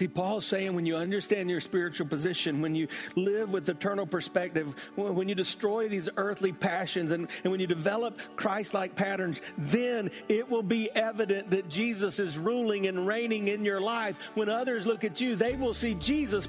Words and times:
See, 0.00 0.08
Paul's 0.08 0.46
saying 0.46 0.72
when 0.72 0.86
you 0.86 0.96
understand 0.96 1.50
your 1.50 1.60
spiritual 1.60 2.06
position, 2.06 2.62
when 2.62 2.74
you 2.74 2.88
live 3.16 3.52
with 3.52 3.68
eternal 3.68 4.06
perspective, 4.06 4.74
when 4.96 5.28
you 5.28 5.34
destroy 5.34 5.90
these 5.90 6.08
earthly 6.16 6.52
passions, 6.52 7.12
and, 7.12 7.28
and 7.44 7.50
when 7.50 7.60
you 7.60 7.66
develop 7.66 8.18
Christ 8.34 8.72
like 8.72 8.96
patterns, 8.96 9.42
then 9.58 10.10
it 10.30 10.48
will 10.48 10.62
be 10.62 10.90
evident 10.92 11.50
that 11.50 11.68
Jesus 11.68 12.18
is 12.18 12.38
ruling 12.38 12.86
and 12.86 13.06
reigning 13.06 13.48
in 13.48 13.62
your 13.62 13.78
life. 13.78 14.16
When 14.32 14.48
others 14.48 14.86
look 14.86 15.04
at 15.04 15.20
you, 15.20 15.36
they 15.36 15.54
will 15.54 15.74
see 15.74 15.92
Jesus. 15.96 16.48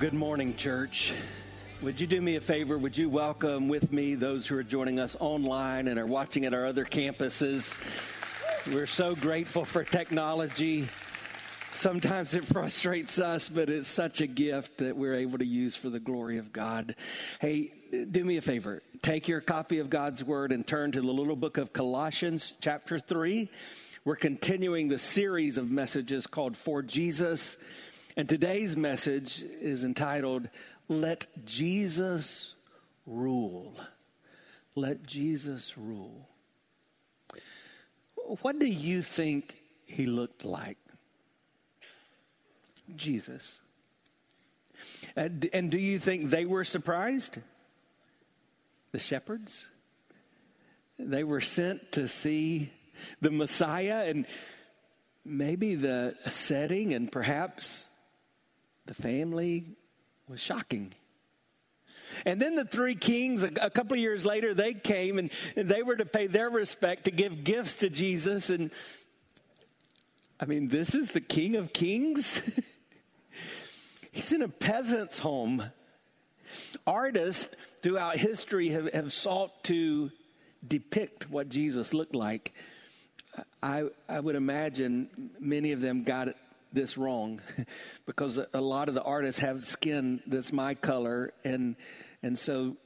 Good 0.00 0.14
morning, 0.14 0.56
church. 0.56 1.12
Would 1.82 2.00
you 2.00 2.06
do 2.06 2.22
me 2.22 2.36
a 2.36 2.40
favor? 2.40 2.78
Would 2.78 2.96
you 2.96 3.10
welcome 3.10 3.68
with 3.68 3.92
me 3.92 4.14
those 4.14 4.46
who 4.46 4.56
are 4.56 4.62
joining 4.62 4.98
us 4.98 5.14
online 5.20 5.88
and 5.88 5.98
are 5.98 6.06
watching 6.06 6.46
at 6.46 6.54
our 6.54 6.64
other 6.64 6.86
campuses? 6.86 7.76
We're 8.72 8.86
so 8.86 9.14
grateful 9.14 9.66
for 9.66 9.84
technology. 9.84 10.88
Sometimes 11.74 12.32
it 12.32 12.46
frustrates 12.46 13.18
us, 13.18 13.50
but 13.50 13.68
it's 13.68 13.88
such 13.88 14.22
a 14.22 14.26
gift 14.26 14.78
that 14.78 14.96
we're 14.96 15.16
able 15.16 15.36
to 15.36 15.44
use 15.44 15.76
for 15.76 15.90
the 15.90 16.00
glory 16.00 16.38
of 16.38 16.50
God. 16.50 16.96
Hey, 17.38 17.74
do 18.10 18.24
me 18.24 18.38
a 18.38 18.40
favor. 18.40 18.82
Take 19.02 19.28
your 19.28 19.42
copy 19.42 19.80
of 19.80 19.90
God's 19.90 20.24
Word 20.24 20.50
and 20.50 20.66
turn 20.66 20.92
to 20.92 21.02
the 21.02 21.12
little 21.12 21.36
book 21.36 21.58
of 21.58 21.74
Colossians, 21.74 22.54
chapter 22.62 22.98
3. 22.98 23.50
We're 24.06 24.16
continuing 24.16 24.88
the 24.88 24.98
series 24.98 25.58
of 25.58 25.70
messages 25.70 26.26
called 26.26 26.56
For 26.56 26.80
Jesus. 26.80 27.58
And 28.16 28.28
today's 28.28 28.76
message 28.76 29.44
is 29.60 29.84
entitled, 29.84 30.48
Let 30.88 31.28
Jesus 31.44 32.54
Rule. 33.06 33.76
Let 34.74 35.06
Jesus 35.06 35.78
Rule. 35.78 36.28
What 38.42 38.58
do 38.58 38.66
you 38.66 39.02
think 39.02 39.54
he 39.86 40.06
looked 40.06 40.44
like? 40.44 40.78
Jesus. 42.96 43.60
And, 45.14 45.48
and 45.52 45.70
do 45.70 45.78
you 45.78 46.00
think 46.00 46.30
they 46.30 46.46
were 46.46 46.64
surprised? 46.64 47.38
The 48.90 48.98
shepherds? 48.98 49.68
They 50.98 51.22
were 51.22 51.40
sent 51.40 51.92
to 51.92 52.08
see 52.08 52.72
the 53.20 53.30
Messiah 53.30 54.04
and 54.06 54.26
maybe 55.24 55.76
the 55.76 56.16
setting 56.28 56.92
and 56.92 57.10
perhaps 57.10 57.88
the 58.90 59.00
family 59.00 59.76
was 60.26 60.40
shocking. 60.40 60.92
And 62.26 62.42
then 62.42 62.56
the 62.56 62.64
three 62.64 62.96
kings, 62.96 63.44
a, 63.44 63.70
couple 63.70 63.92
of 63.92 64.00
years 64.00 64.26
later, 64.26 64.52
they 64.52 64.74
came 64.74 65.16
and, 65.20 65.30
they 65.54 65.84
were 65.84 65.94
to 65.94 66.04
pay 66.04 66.26
their 66.26 66.50
respect 66.50 67.04
to 67.04 67.12
give 67.12 67.44
gifts 67.44 67.76
to 67.78 67.88
Jesus. 67.88 68.50
And 68.50 68.72
I 70.40 70.46
mean, 70.46 70.66
this 70.66 70.96
is 70.96 71.12
the 71.12 71.20
King 71.20 71.54
of 71.54 71.72
Kings. 71.72 72.40
He's 74.10 74.32
in 74.32 74.42
a 74.42 74.48
peasant's 74.48 75.20
home. 75.20 75.62
Artists 76.84 77.46
throughout 77.82 78.16
history 78.16 78.70
have, 78.70 78.92
have 78.92 79.12
sought 79.12 79.62
to 79.64 80.10
depict 80.66 81.30
what 81.30 81.48
Jesus 81.48 81.94
looked 81.94 82.16
like. 82.16 82.52
I, 83.62 83.84
I 84.08 84.18
would 84.18 84.34
imagine 84.34 85.30
many 85.38 85.70
of 85.70 85.80
them 85.80 86.02
got 86.02 86.34
this 86.72 86.96
wrong 86.96 87.40
because 88.06 88.38
a 88.52 88.60
lot 88.60 88.88
of 88.88 88.94
the 88.94 89.02
artists 89.02 89.40
have 89.40 89.66
skin 89.66 90.20
that's 90.26 90.52
my 90.52 90.74
color 90.74 91.32
and 91.44 91.76
and 92.22 92.38
so 92.38 92.76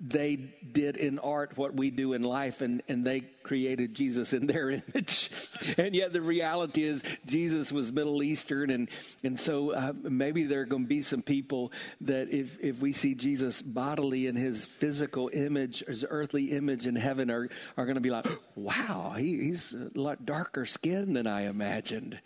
they 0.00 0.36
did 0.36 0.96
in 0.96 1.18
art 1.18 1.56
what 1.56 1.74
we 1.74 1.90
do 1.90 2.14
in 2.14 2.22
life 2.22 2.62
and, 2.62 2.82
and 2.88 3.04
they 3.04 3.20
created 3.42 3.94
Jesus 3.94 4.32
in 4.32 4.46
their 4.46 4.70
image. 4.94 5.30
and 5.76 5.94
yet 5.94 6.12
the 6.12 6.22
reality 6.22 6.84
is 6.84 7.02
Jesus 7.26 7.70
was 7.70 7.92
Middle 7.92 8.22
Eastern. 8.22 8.70
And, 8.70 8.88
and 9.22 9.38
so 9.38 9.72
uh, 9.72 9.92
maybe 10.02 10.44
there 10.44 10.62
are 10.62 10.66
going 10.66 10.84
to 10.84 10.88
be 10.88 11.02
some 11.02 11.22
people 11.22 11.72
that 12.02 12.30
if, 12.30 12.58
if 12.60 12.80
we 12.80 12.92
see 12.92 13.14
Jesus 13.14 13.60
bodily 13.60 14.26
in 14.26 14.36
his 14.36 14.64
physical 14.64 15.30
image, 15.32 15.84
his 15.86 16.04
earthly 16.08 16.52
image 16.52 16.86
in 16.86 16.96
heaven 16.96 17.30
are, 17.30 17.48
are 17.76 17.84
going 17.84 17.96
to 17.96 18.00
be 18.00 18.10
like, 18.10 18.26
wow, 18.54 19.14
he, 19.16 19.38
he's 19.38 19.72
a 19.74 19.98
lot 19.98 20.24
darker 20.24 20.64
skin 20.64 21.12
than 21.12 21.26
I 21.26 21.42
imagined. 21.42 22.18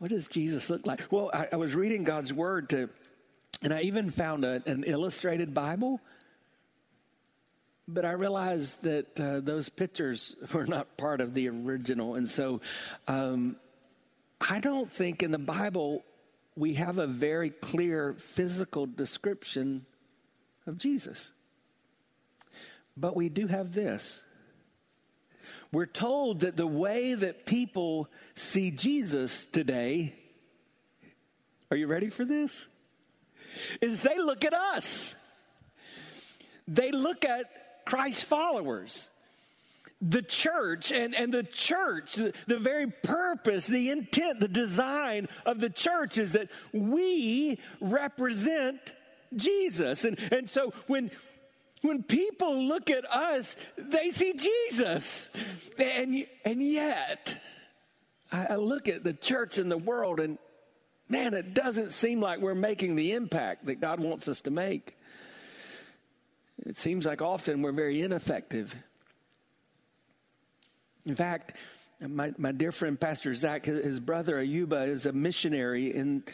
What 0.00 0.10
does 0.10 0.28
Jesus 0.28 0.70
look 0.70 0.86
like? 0.86 1.02
Well, 1.10 1.30
I, 1.32 1.48
I 1.52 1.56
was 1.56 1.74
reading 1.74 2.04
God's 2.04 2.32
word 2.32 2.70
to, 2.70 2.88
and 3.62 3.70
I 3.70 3.82
even 3.82 4.10
found 4.10 4.46
a, 4.46 4.62
an 4.64 4.82
illustrated 4.84 5.52
Bible. 5.52 6.00
But 7.86 8.06
I 8.06 8.12
realized 8.12 8.80
that 8.82 9.20
uh, 9.20 9.40
those 9.40 9.68
pictures 9.68 10.34
were 10.54 10.64
not 10.64 10.96
part 10.96 11.20
of 11.20 11.34
the 11.34 11.50
original. 11.50 12.14
And 12.14 12.26
so 12.26 12.62
um, 13.08 13.56
I 14.40 14.60
don't 14.60 14.90
think 14.90 15.22
in 15.22 15.32
the 15.32 15.38
Bible 15.38 16.02
we 16.56 16.74
have 16.74 16.96
a 16.96 17.06
very 17.06 17.50
clear 17.50 18.14
physical 18.14 18.86
description 18.86 19.84
of 20.66 20.78
Jesus. 20.78 21.32
But 22.96 23.14
we 23.14 23.28
do 23.28 23.48
have 23.48 23.74
this 23.74 24.22
we're 25.72 25.86
told 25.86 26.40
that 26.40 26.56
the 26.56 26.66
way 26.66 27.14
that 27.14 27.46
people 27.46 28.08
see 28.34 28.70
Jesus 28.70 29.46
today, 29.46 30.14
are 31.70 31.76
you 31.76 31.86
ready 31.86 32.08
for 32.08 32.24
this? 32.24 32.66
Is 33.80 34.02
they 34.02 34.18
look 34.18 34.44
at 34.44 34.52
us. 34.54 35.14
They 36.66 36.90
look 36.90 37.24
at 37.24 37.46
Christ's 37.84 38.24
followers 38.24 39.08
the 40.00 40.22
church 40.22 40.92
and, 40.92 41.14
and 41.14 41.32
the 41.32 41.42
church, 41.42 42.14
the, 42.14 42.32
the, 42.46 42.58
very 42.58 42.86
purpose, 42.86 43.66
the 43.66 43.90
intent, 43.90 44.40
the 44.40 44.48
design 44.48 45.28
of 45.44 45.60
the 45.60 45.68
church 45.68 46.16
is 46.16 46.32
that 46.32 46.48
we 46.72 47.58
represent 47.80 48.94
Jesus. 49.36 50.04
And, 50.04 50.18
and 50.32 50.48
so 50.48 50.72
when, 50.86 51.10
when 51.82 52.02
people 52.02 52.64
look 52.64 52.90
at 52.90 53.04
us, 53.10 53.56
they 53.76 54.10
see 54.10 54.34
Jesus. 54.34 55.30
And, 55.78 56.26
and 56.44 56.62
yet, 56.62 57.36
I 58.30 58.56
look 58.56 58.88
at 58.88 59.02
the 59.02 59.12
church 59.12 59.58
and 59.58 59.70
the 59.70 59.78
world, 59.78 60.20
and 60.20 60.38
man, 61.08 61.34
it 61.34 61.54
doesn't 61.54 61.92
seem 61.92 62.20
like 62.20 62.40
we're 62.40 62.54
making 62.54 62.96
the 62.96 63.12
impact 63.12 63.66
that 63.66 63.80
God 63.80 64.00
wants 64.00 64.28
us 64.28 64.42
to 64.42 64.50
make. 64.50 64.96
It 66.66 66.76
seems 66.76 67.06
like 67.06 67.22
often 67.22 67.62
we're 67.62 67.72
very 67.72 68.02
ineffective. 68.02 68.74
In 71.06 71.16
fact, 71.16 71.56
my, 72.00 72.32
my 72.38 72.52
dear 72.52 72.72
friend 72.72 73.00
Pastor 73.00 73.34
Zach, 73.34 73.64
his 73.64 74.00
brother 74.00 74.36
Ayuba 74.36 74.88
is 74.88 75.06
a 75.06 75.12
missionary 75.12 75.94
in 75.94 76.24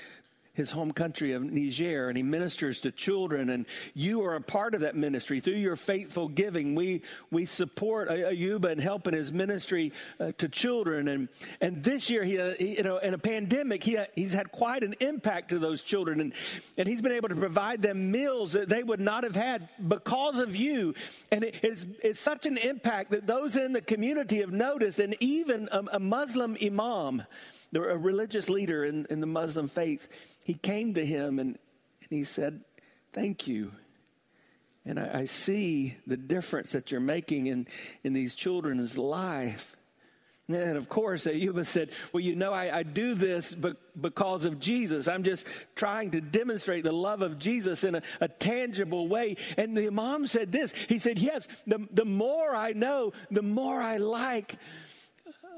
his 0.57 0.71
home 0.71 0.91
country 0.91 1.33
of 1.33 1.43
Niger 1.43 2.09
and 2.09 2.17
he 2.17 2.23
ministers 2.23 2.81
to 2.81 2.91
children 2.91 3.51
and 3.51 3.67
you 3.95 4.25
are 4.25 4.37
a 4.37 4.41
part 4.41 4.75
of 4.75 4.81
that 4.81 4.97
ministry. 4.97 5.39
Through 5.39 5.55
your 5.55 5.77
faithful 5.77 6.29
giving 6.29 6.75
we 6.75 7.03
we 7.31 7.45
support 7.45 8.09
Ayuba 8.09 8.73
and 8.73 8.81
helping 8.81 9.15
his 9.15 9.33
ministry 9.33 9.93
uh, 10.19 10.33
to 10.39 10.49
children. 10.49 11.09
And 11.09 11.29
and 11.61 11.85
this 11.85 12.09
year 12.09 12.25
he, 12.25 12.39
uh, 12.39 12.55
he, 12.59 12.79
you 12.79 12.83
know 12.83 12.97
in 12.99 13.13
a 13.13 13.19
pandemic 13.19 13.85
he 13.85 13.99
uh, 13.99 14.07
he's 14.15 14.33
had 14.33 14.51
quite 14.51 14.83
an 14.83 14.95
impact 15.01 15.51
to 15.51 15.59
those 15.59 15.83
children. 15.83 16.21
And 16.21 16.33
and 16.79 16.89
he's 16.89 17.03
been 17.03 17.13
able 17.13 17.29
to 17.29 17.37
provide 17.37 17.83
them 17.83 18.11
meals 18.11 18.53
that 18.53 18.69
they 18.71 18.83
would 18.83 19.01
not 19.01 19.25
have 19.25 19.37
had 19.37 19.69
because 19.87 20.39
of 20.39 20.57
you. 20.57 20.95
And 21.31 21.45
it, 21.45 21.57
it's 21.63 21.85
it's 22.03 22.21
such 22.21 22.47
an 22.47 22.57
impact 22.57 23.11
that 23.11 23.27
those 23.27 23.57
in 23.57 23.75
the 23.75 23.83
community 23.83 24.39
have 24.39 24.53
noticed 24.53 24.99
and 24.99 25.15
even 25.21 25.69
a, 25.71 25.85
a 25.93 26.01
Muslim 26.01 26.57
imam 26.63 27.23
a 27.85 27.97
religious 27.97 28.49
leader 28.49 28.85
in, 28.85 29.07
in 29.11 29.21
the 29.21 29.27
Muslim 29.27 29.69
faith, 29.69 30.09
he 30.45 30.55
came 30.55 30.95
to 30.95 31.05
him 31.05 31.39
and, 31.39 31.59
and 32.01 32.11
he 32.11 32.25
said, 32.25 32.61
Thank 33.13 33.47
you. 33.47 33.73
And 34.85 35.01
I, 35.01 35.21
I 35.21 35.25
see 35.25 35.97
the 36.07 36.17
difference 36.17 36.73
that 36.73 36.91
you're 36.91 37.01
making 37.01 37.47
in, 37.47 37.67
in 38.05 38.13
these 38.13 38.35
children's 38.35 38.97
life. 38.97 39.77
And 40.49 40.77
of 40.77 40.89
course, 40.89 41.25
Ayuba 41.25 41.67
said, 41.67 41.91
Well, 42.13 42.21
you 42.21 42.37
know, 42.37 42.53
I, 42.53 42.79
I 42.79 42.83
do 42.85 43.15
this 43.15 43.53
but 43.53 43.79
because 44.01 44.47
of 44.47 44.61
Jesus. 44.61 45.09
I'm 45.09 45.25
just 45.25 45.45
trying 45.75 46.13
to 46.13 46.21
demonstrate 46.21 46.85
the 46.85 46.93
love 46.93 47.23
of 47.23 47.39
Jesus 47.39 47.83
in 47.83 47.97
a, 47.97 48.03
a, 48.21 48.29
tangible 48.29 49.09
way. 49.09 49.37
And 49.57 49.77
the 49.77 49.89
Imam 49.89 50.27
said 50.29 50.53
this 50.53 50.73
He 50.89 51.01
said, 51.01 51.19
Yes, 51.19 51.49
the, 51.67 51.85
the 51.91 52.05
more 52.05 52.55
I 52.55 52.73
know, 52.73 53.13
the 53.31 53.43
more 53.43 53.83
I 53.83 53.97
like 53.97 54.57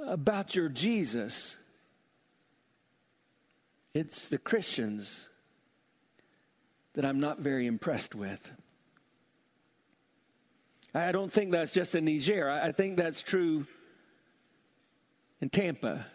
about 0.07 0.55
your 0.55 0.71
Jesus. 0.71 1.57
It's 3.99 4.29
the 4.29 4.39
Christians 4.39 5.29
that 6.95 7.05
I'm 7.05 7.19
not 7.19 7.41
very 7.41 7.67
impressed 7.67 8.15
with. 8.15 8.53
I 10.95 11.11
don't 11.11 11.33
think 11.33 11.51
that's 11.51 11.73
just 11.73 11.97
in 11.97 12.05
Niger. 12.05 12.49
I 12.49 12.71
think 12.71 12.97
that's 12.97 13.23
true 13.23 13.67
in 15.41 15.51
Tampa. 15.51 16.07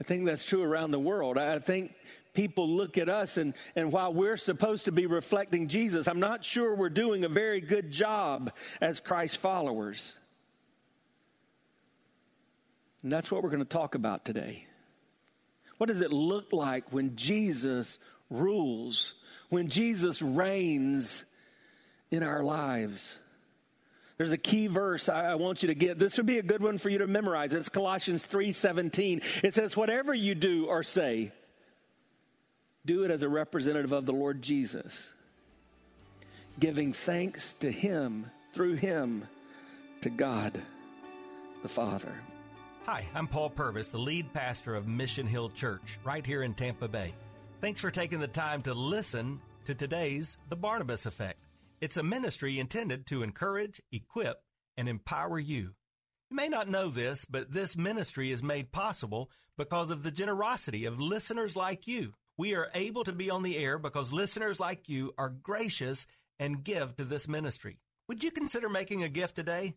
I 0.00 0.04
think 0.04 0.24
that's 0.24 0.44
true 0.44 0.62
around 0.62 0.92
the 0.92 1.00
world. 1.00 1.38
I 1.38 1.58
think 1.58 1.92
people 2.34 2.68
look 2.68 2.98
at 2.98 3.08
us, 3.08 3.36
and, 3.36 3.52
and 3.74 3.90
while 3.90 4.14
we're 4.14 4.36
supposed 4.36 4.84
to 4.84 4.92
be 4.92 5.06
reflecting 5.06 5.66
Jesus, 5.66 6.06
I'm 6.06 6.20
not 6.20 6.44
sure 6.44 6.76
we're 6.76 6.88
doing 6.88 7.24
a 7.24 7.28
very 7.28 7.60
good 7.60 7.90
job 7.90 8.52
as 8.80 9.00
Christ 9.00 9.38
followers. 9.38 10.12
And 13.02 13.10
that's 13.10 13.32
what 13.32 13.42
we're 13.42 13.50
going 13.50 13.58
to 13.58 13.64
talk 13.64 13.96
about 13.96 14.24
today. 14.24 14.68
What 15.82 15.88
does 15.88 16.00
it 16.00 16.12
look 16.12 16.52
like 16.52 16.92
when 16.92 17.16
Jesus 17.16 17.98
rules, 18.30 19.14
when 19.48 19.68
Jesus 19.68 20.22
reigns 20.22 21.24
in 22.12 22.22
our 22.22 22.44
lives? 22.44 23.18
There's 24.16 24.30
a 24.30 24.38
key 24.38 24.68
verse 24.68 25.08
I 25.08 25.34
want 25.34 25.64
you 25.64 25.66
to 25.66 25.74
get. 25.74 25.98
This 25.98 26.18
would 26.18 26.26
be 26.26 26.38
a 26.38 26.42
good 26.44 26.62
one 26.62 26.78
for 26.78 26.88
you 26.88 26.98
to 26.98 27.08
memorize. 27.08 27.52
It's 27.52 27.68
Colossians 27.68 28.24
3:17. 28.24 29.22
It 29.42 29.54
says, 29.54 29.76
"Whatever 29.76 30.14
you 30.14 30.36
do 30.36 30.66
or 30.66 30.84
say, 30.84 31.32
do 32.86 33.02
it 33.02 33.10
as 33.10 33.24
a 33.24 33.28
representative 33.28 33.90
of 33.90 34.06
the 34.06 34.12
Lord 34.12 34.40
Jesus, 34.40 35.10
giving 36.60 36.92
thanks 36.92 37.54
to 37.54 37.72
him 37.72 38.30
through 38.52 38.74
him 38.74 39.26
to 40.02 40.10
God 40.10 40.62
the 41.64 41.68
Father." 41.68 42.22
Hi, 42.86 43.06
I'm 43.14 43.28
Paul 43.28 43.48
Purvis, 43.48 43.90
the 43.90 43.98
lead 43.98 44.32
pastor 44.32 44.74
of 44.74 44.88
Mission 44.88 45.24
Hill 45.24 45.50
Church 45.50 46.00
right 46.02 46.26
here 46.26 46.42
in 46.42 46.52
Tampa 46.52 46.88
Bay. 46.88 47.14
Thanks 47.60 47.80
for 47.80 47.92
taking 47.92 48.18
the 48.18 48.26
time 48.26 48.60
to 48.62 48.74
listen 48.74 49.40
to 49.66 49.74
today's 49.74 50.36
The 50.48 50.56
Barnabas 50.56 51.06
Effect. 51.06 51.38
It's 51.80 51.96
a 51.96 52.02
ministry 52.02 52.58
intended 52.58 53.06
to 53.06 53.22
encourage, 53.22 53.80
equip, 53.92 54.42
and 54.76 54.88
empower 54.88 55.38
you. 55.38 55.74
You 56.28 56.36
may 56.36 56.48
not 56.48 56.68
know 56.68 56.88
this, 56.88 57.24
but 57.24 57.52
this 57.52 57.76
ministry 57.76 58.32
is 58.32 58.42
made 58.42 58.72
possible 58.72 59.30
because 59.56 59.92
of 59.92 60.02
the 60.02 60.10
generosity 60.10 60.84
of 60.84 61.00
listeners 61.00 61.54
like 61.54 61.86
you. 61.86 62.14
We 62.36 62.56
are 62.56 62.68
able 62.74 63.04
to 63.04 63.12
be 63.12 63.30
on 63.30 63.44
the 63.44 63.58
air 63.58 63.78
because 63.78 64.12
listeners 64.12 64.58
like 64.58 64.88
you 64.88 65.14
are 65.16 65.28
gracious 65.28 66.08
and 66.40 66.64
give 66.64 66.96
to 66.96 67.04
this 67.04 67.28
ministry. 67.28 67.78
Would 68.08 68.24
you 68.24 68.32
consider 68.32 68.68
making 68.68 69.04
a 69.04 69.08
gift 69.08 69.36
today? 69.36 69.76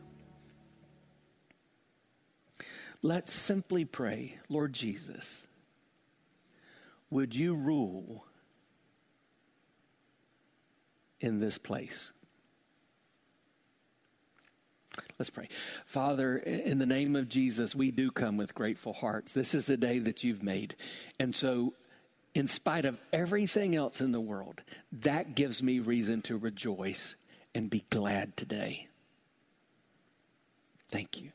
Let's 3.01 3.33
simply 3.33 3.85
pray, 3.85 4.37
Lord 4.47 4.73
Jesus, 4.73 5.47
would 7.09 7.35
you 7.35 7.55
rule 7.55 8.25
in 11.21 11.39
this 11.39 11.57
place. 11.57 12.11
Let's 15.17 15.29
pray. 15.29 15.47
Father, 15.85 16.37
in 16.37 16.79
the 16.79 16.85
name 16.85 17.15
of 17.15 17.29
Jesus, 17.29 17.75
we 17.75 17.91
do 17.91 18.11
come 18.11 18.37
with 18.37 18.55
grateful 18.55 18.93
hearts. 18.93 19.31
This 19.31 19.53
is 19.53 19.67
the 19.67 19.77
day 19.77 19.99
that 19.99 20.23
you've 20.23 20.43
made. 20.43 20.75
And 21.19 21.33
so, 21.35 21.75
in 22.33 22.47
spite 22.47 22.85
of 22.85 22.99
everything 23.13 23.75
else 23.75 24.01
in 24.01 24.11
the 24.11 24.19
world, 24.19 24.61
that 24.91 25.35
gives 25.35 25.61
me 25.61 25.79
reason 25.79 26.21
to 26.23 26.37
rejoice 26.37 27.15
and 27.53 27.69
be 27.69 27.85
glad 27.89 28.35
today. 28.35 28.87
Thank 30.89 31.21
you. 31.21 31.31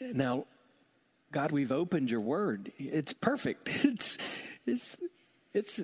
Now, 0.00 0.46
God, 1.32 1.52
we've 1.52 1.72
opened 1.72 2.10
your 2.10 2.20
word. 2.20 2.72
It's 2.78 3.12
perfect. 3.12 3.68
It's, 3.84 4.18
it's, 4.66 4.96
it's 5.54 5.80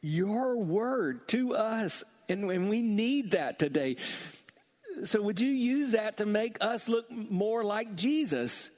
your 0.00 0.56
word 0.56 1.28
to 1.28 1.54
us. 1.54 2.02
And, 2.28 2.50
and 2.50 2.70
we 2.70 2.80
need 2.80 3.32
that 3.32 3.58
today. 3.58 3.96
So, 5.04 5.20
would 5.20 5.40
you 5.40 5.50
use 5.50 5.92
that 5.92 6.16
to 6.18 6.26
make 6.26 6.56
us 6.60 6.88
look 6.88 7.10
more 7.10 7.62
like 7.62 7.94
Jesus? 7.94 8.70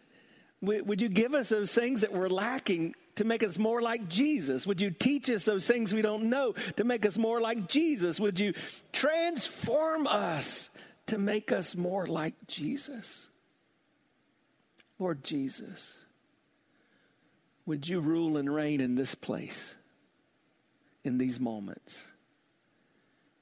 Would 0.60 1.00
you 1.00 1.08
give 1.08 1.34
us 1.34 1.50
those 1.50 1.72
things 1.72 2.00
that 2.00 2.12
we're 2.12 2.28
lacking 2.28 2.94
to 3.16 3.25
make 3.25 3.42
us 3.42 3.58
more 3.58 3.82
like 3.82 4.08
Jesus? 4.08 4.66
Would 4.66 4.81
you 4.81 4.90
teach 4.90 5.31
us 5.31 5.44
those 5.44 5.66
things 5.66 5.92
we 5.92 6.02
don't 6.02 6.25
know 6.25 6.54
to 6.76 6.84
make 6.84 7.04
us 7.06 7.19
more 7.19 7.40
like 7.40 7.69
Jesus? 7.69 8.19
Would 8.19 8.40
you 8.40 8.54
transform 8.92 10.06
us 10.06 10.70
to 11.06 11.19
make 11.19 11.52
us 11.52 11.76
more 11.76 12.06
like 12.06 12.34
Jesus? 12.46 13.28
Lord 14.99 15.25
Jesus, 15.25 15.94
would 17.67 17.88
you 17.88 18.00
rule 18.00 18.37
and 18.37 18.52
reign 18.52 18.81
in 18.81 18.94
this 18.94 19.14
place? 19.14 19.76
in 21.05 21.19
these 21.19 21.39
moments 21.39 22.08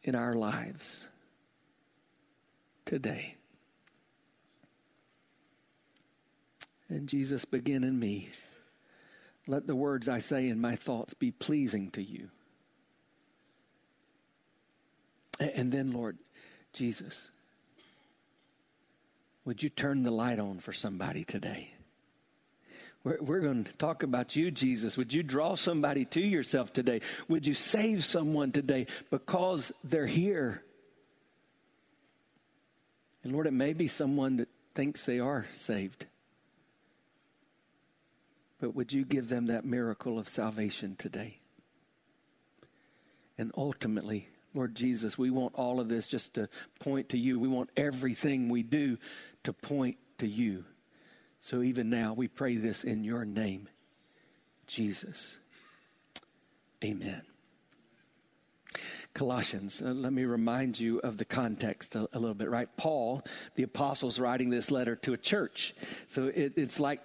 in 0.03 0.15
our 0.15 0.35
lives 0.35 1.07
today. 2.85 3.37
And 6.89 7.09
Jesus, 7.09 7.45
begin 7.45 7.85
in 7.85 7.99
me. 7.99 8.31
Let 9.47 9.67
the 9.67 9.77
words 9.77 10.09
I 10.09 10.19
say 10.19 10.49
and 10.49 10.61
my 10.61 10.77
thoughts 10.77 11.15
be 11.15 11.31
pleasing 11.31 11.91
to 11.93 12.03
you. 12.03 12.29
And 15.41 15.73
then, 15.73 15.93
Lord 15.93 16.19
Jesus, 16.73 17.31
would 19.45 19.63
you 19.63 19.69
turn 19.69 20.03
the 20.03 20.11
light 20.11 20.39
on 20.39 20.59
for 20.59 20.73
somebody 20.73 21.25
today? 21.25 21.73
We're, 23.05 23.19
we're 23.21 23.41
going 23.41 23.65
to 23.65 23.73
talk 23.75 24.03
about 24.03 24.37
you, 24.37 24.51
Jesus. 24.51 24.97
Would 24.97 25.13
you 25.13 25.23
draw 25.23 25.57
somebody 25.57 26.05
to 26.07 26.21
yourself 26.21 26.73
today? 26.73 27.01
Would 27.29 27.47
you 27.47 27.55
save 27.55 28.05
someone 28.05 28.53
today 28.53 28.87
because 29.11 29.73
they're 29.83 30.07
here? 30.07 30.63
And 33.25 33.33
Lord, 33.33 33.47
it 33.47 33.53
may 33.53 33.73
be 33.73 33.89
someone 33.89 34.37
that 34.37 34.49
thinks 34.75 35.05
they 35.05 35.19
are 35.19 35.47
saved. 35.55 36.07
But 38.61 38.77
would 38.77 38.93
you 38.93 39.05
give 39.05 39.29
them 39.29 39.47
that 39.47 39.65
miracle 39.65 40.19
of 40.19 40.29
salvation 40.29 40.95
today? 40.97 41.39
And 43.37 43.51
ultimately, 43.57 44.29
Lord 44.55 44.75
Jesus, 44.75 45.17
we 45.17 45.31
want 45.31 45.55
all 45.55 45.81
of 45.81 45.89
this 45.89 46.07
just 46.07 46.35
to 46.35 46.49
point 46.81 47.11
to 47.11 47.19
you. 47.19 47.39
We 47.39 47.49
want 47.49 47.71
everything 47.77 48.49
we 48.49 48.63
do 48.63 48.99
to 49.45 49.53
point 49.53 49.97
to 50.19 50.27
you. 50.27 50.65
So 51.41 51.63
even 51.63 51.91
now, 51.91 52.13
we 52.13 52.29
pray 52.29 52.57
this 52.57 52.85
in 52.85 53.03
your 53.03 53.25
name, 53.25 53.69
Jesus. 54.67 55.39
Amen. 56.85 57.23
Colossians, 59.15 59.83
uh, 59.83 59.91
let 59.91 60.13
me 60.13 60.25
remind 60.25 60.81
you 60.81 60.99
of 61.01 61.19
the 61.19 61.25
context 61.25 61.95
a, 61.95 62.09
a, 62.13 62.19
little 62.19 62.35
bit, 62.35 62.49
right? 62.49 62.69
Paul, 62.77 63.23
the 63.57 63.63
apostle's 63.63 64.19
writing 64.19 64.49
this 64.49 64.71
letter 64.71 64.97
to 64.97 65.13
a 65.13 65.19
church. 65.19 65.75
So 66.07 66.29
it, 66.29 66.55
it's 66.57 66.81
like 66.81 67.01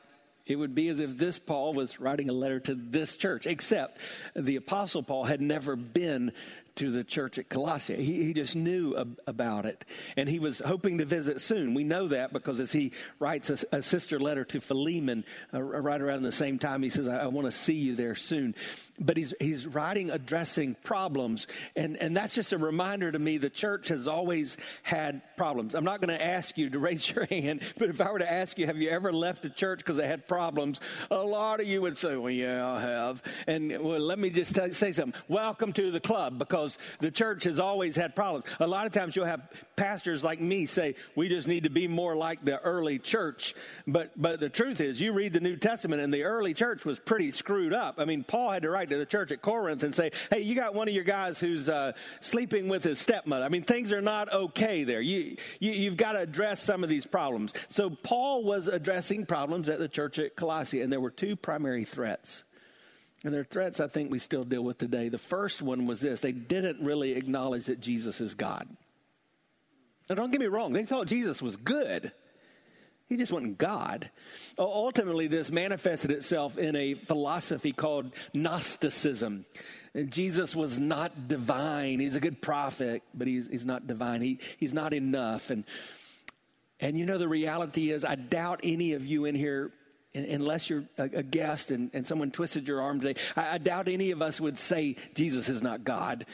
it 0.46 0.56
would 0.56 0.74
be 0.74 0.88
as 0.88 1.02
if 1.02 1.18
this 1.18 1.38
Paul 1.38 1.74
was 1.74 2.00
writing 2.00 2.30
a 2.30 2.34
letter 2.34 2.60
to 2.62 2.76
this 2.76 3.18
church, 3.18 3.46
except 3.46 4.00
the 4.36 4.56
apostle 4.56 5.04
Paul 5.04 5.26
had 5.26 5.42
never 5.42 5.76
been 5.76 6.32
to 6.78 6.92
the 6.92 7.04
church 7.04 7.38
at 7.40 7.50
Colossae. 7.50 8.04
He, 8.04 8.24
he 8.24 8.34
just 8.34 8.56
knew 8.56 8.96
ab- 8.96 9.20
about 9.28 9.66
it. 9.66 9.84
And 10.16 10.30
he 10.30 10.40
was 10.40 10.60
hoping 10.60 11.00
to 11.00 11.06
visit 11.06 11.42
soon. 11.42 11.74
We 11.74 11.84
know 11.84 12.08
that 12.08 12.32
because 12.32 12.60
as 12.60 12.72
he 12.72 12.92
writes 13.20 13.50
a, 13.50 13.78
a 13.78 13.82
sister 13.82 14.20
letter 14.20 14.46
to 14.46 14.60
Philemon 14.60 15.26
uh, 15.54 15.62
right 15.62 16.00
around 16.00 16.24
the 16.24 16.32
same 16.32 16.60
time, 16.60 16.84
he 16.84 16.90
says, 16.90 17.08
I, 17.08 17.24
I 17.24 17.28
want 17.28 17.46
to 17.46 17.52
see 17.52 17.74
you 17.74 17.96
there 17.96 18.16
soon. 18.16 18.56
But 19.00 19.18
he's, 19.18 19.34
he's 19.40 19.66
writing 19.66 20.12
addressing 20.12 20.76
problems. 20.84 21.48
And, 21.76 21.98
and 21.98 22.16
that's 22.16 22.36
just 22.36 22.54
a 22.54 22.58
reminder 22.58 23.12
to 23.12 23.20
me 23.20 23.38
the 23.38 23.50
church 23.50 23.88
has 23.88 24.08
always 24.08 24.58
had 24.84 25.22
problems. 25.36 25.76
I'm 25.76 25.84
not 25.84 26.00
going 26.00 26.16
to 26.16 26.24
ask 26.24 26.58
you 26.58 26.70
to 26.70 26.80
raise 26.80 27.10
your 27.16 27.26
hand, 27.26 27.62
but 27.78 27.90
if 27.90 28.02
I 28.02 28.12
were 28.12 28.20
to 28.20 28.32
ask 28.32 28.58
you, 28.58 28.68
have 28.68 28.78
you 28.78 28.90
ever 28.90 29.12
left 29.12 29.46
a 29.46 29.50
church 29.50 29.80
because 29.80 29.98
they 29.98 30.08
had 30.08 30.28
problems? 30.28 30.80
A 31.10 31.18
lot 31.18 31.60
of 31.60 31.68
you 31.68 31.82
would 31.82 31.98
say, 31.98 32.16
well, 32.16 32.30
yeah, 32.30 32.68
I 32.68 32.82
have. 32.82 33.24
And 33.48 33.72
well, 33.80 34.00
let 34.00 34.20
me 34.20 34.30
just 34.30 34.54
say 34.74 34.92
something. 34.92 35.20
Welcome 35.28 35.74
to 35.74 35.90
the 35.90 36.00
club 36.00 36.38
because 36.38 36.67
because 36.68 37.00
the 37.00 37.12
church 37.12 37.44
has 37.46 37.60
always 37.60 37.96
had 37.96 38.16
problems. 38.16 38.46
A 38.60 38.68
lot 38.68 38.86
of 38.86 38.92
times 38.92 39.16
you'll 39.16 39.26
have 39.26 39.42
pastors 39.76 40.24
like 40.24 40.42
me 40.42 40.66
say, 40.66 40.96
we 41.16 41.30
just 41.30 41.48
need 41.48 41.64
to 41.64 41.70
be 41.70 41.88
more 41.88 42.16
like 42.16 42.44
the 42.44 42.60
early 42.60 43.00
church. 43.00 43.56
But, 43.86 44.12
but 44.16 44.40
the 44.40 44.50
truth 44.50 44.82
is, 44.82 45.00
you 45.00 45.14
read 45.14 45.34
the 45.34 45.40
New 45.40 45.56
Testament 45.56 46.02
and 46.02 46.14
the 46.14 46.24
early 46.24 46.54
church 46.54 46.86
was 46.86 47.00
pretty 47.00 47.32
screwed 47.32 47.74
up. 47.74 47.96
I 47.98 48.06
mean, 48.06 48.24
Paul 48.24 48.52
had 48.52 48.64
to 48.64 48.70
write 48.70 48.90
to 48.90 48.98
the 48.98 49.06
church 49.06 49.32
at 49.32 49.42
Corinth 49.42 49.84
and 49.84 49.94
say, 49.94 50.12
hey, 50.32 50.42
you 50.42 50.56
got 50.56 50.74
one 50.74 50.88
of 50.88 50.94
your 50.94 51.04
guys 51.04 51.40
who's 51.40 51.70
uh, 51.70 51.94
sleeping 52.20 52.68
with 52.68 52.84
his 52.84 53.00
stepmother. 53.00 53.46
I 53.46 53.50
mean, 53.50 53.64
things 53.64 53.92
are 53.94 54.02
not 54.02 54.32
okay 54.32 54.84
there. 54.84 55.02
You, 55.02 55.38
you, 55.60 55.72
you've 55.72 55.98
got 55.98 56.14
to 56.14 56.20
address 56.20 56.62
some 56.62 56.84
of 56.84 56.90
these 56.90 57.06
problems. 57.06 57.54
So 57.68 57.90
Paul 57.90 58.44
was 58.44 58.68
addressing 58.68 59.26
problems 59.26 59.70
at 59.70 59.80
the 59.80 59.88
church 59.88 60.20
at 60.20 60.36
Colossae, 60.36 60.82
and 60.82 60.92
there 60.92 61.02
were 61.02 61.12
two 61.12 61.36
primary 61.36 61.86
threats. 61.86 62.44
And 63.24 63.34
there 63.34 63.42
are 63.42 63.46
threats 63.46 63.80
I 63.80 63.88
think 63.88 64.12
we 64.12 64.20
still 64.20 64.44
deal 64.44 64.64
with 64.64 64.78
today. 64.78 65.10
The 65.10 65.18
first 65.18 65.62
one 65.62 65.86
was 65.86 66.00
this 66.00 66.20
they 66.20 66.32
didn't 66.32 66.84
really 66.84 67.14
acknowledge 67.14 67.66
that 67.66 67.80
Jesus 67.80 68.22
is 68.22 68.36
God. 68.36 68.68
Now, 70.10 70.16
don't 70.16 70.32
get 70.32 70.40
me 70.40 70.48
wrong, 70.48 70.74
they 70.74 70.86
thought 70.86 71.08
Jesus 71.08 71.42
was 71.42 71.58
good. 71.58 72.12
He 73.08 73.16
just 73.16 73.32
wasn't 73.32 73.58
God. 73.58 74.10
Ultimately, 74.60 75.28
this 75.28 75.50
manifested 75.50 76.12
itself 76.12 76.58
in 76.58 76.76
a 76.76 76.94
philosophy 76.94 77.72
called 77.72 78.12
Gnosticism. 78.34 79.46
Jesus 80.10 80.54
was 80.54 80.78
not 80.78 81.30
divine. 81.30 82.02
He's 82.02 82.18
a 82.18 82.20
good 82.20 82.42
prophet, 82.42 83.04
but 83.14 83.28
he's, 83.28 83.48
he's 83.48 83.66
not 83.66 83.88
divine. 83.88 84.22
He, 84.22 84.40
he's 84.58 84.74
not 84.74 84.94
enough. 84.94 85.52
And, 85.52 85.64
and 86.82 87.00
you 87.00 87.06
know, 87.06 87.18
the 87.18 87.30
reality 87.30 87.92
is, 87.92 88.04
I 88.04 88.16
doubt 88.16 88.60
any 88.64 88.92
of 88.92 89.06
you 89.06 89.24
in 89.24 89.36
here 89.36 89.72
unless 90.14 90.70
you're 90.70 90.86
a, 90.98 91.24
guest 91.24 91.72
and, 91.72 91.92
and 91.94 92.06
someone 92.06 92.32
twisted 92.32 92.68
your 92.68 92.82
arm 92.82 93.00
today, 93.00 93.20
I, 93.36 93.56
I 93.56 93.58
doubt 93.58 93.88
any 93.88 94.12
of 94.12 94.22
us 94.22 94.40
would 94.42 94.58
say 94.58 94.96
Jesus 95.14 95.50
is 95.50 95.62
not 95.62 95.84
God. 95.84 96.26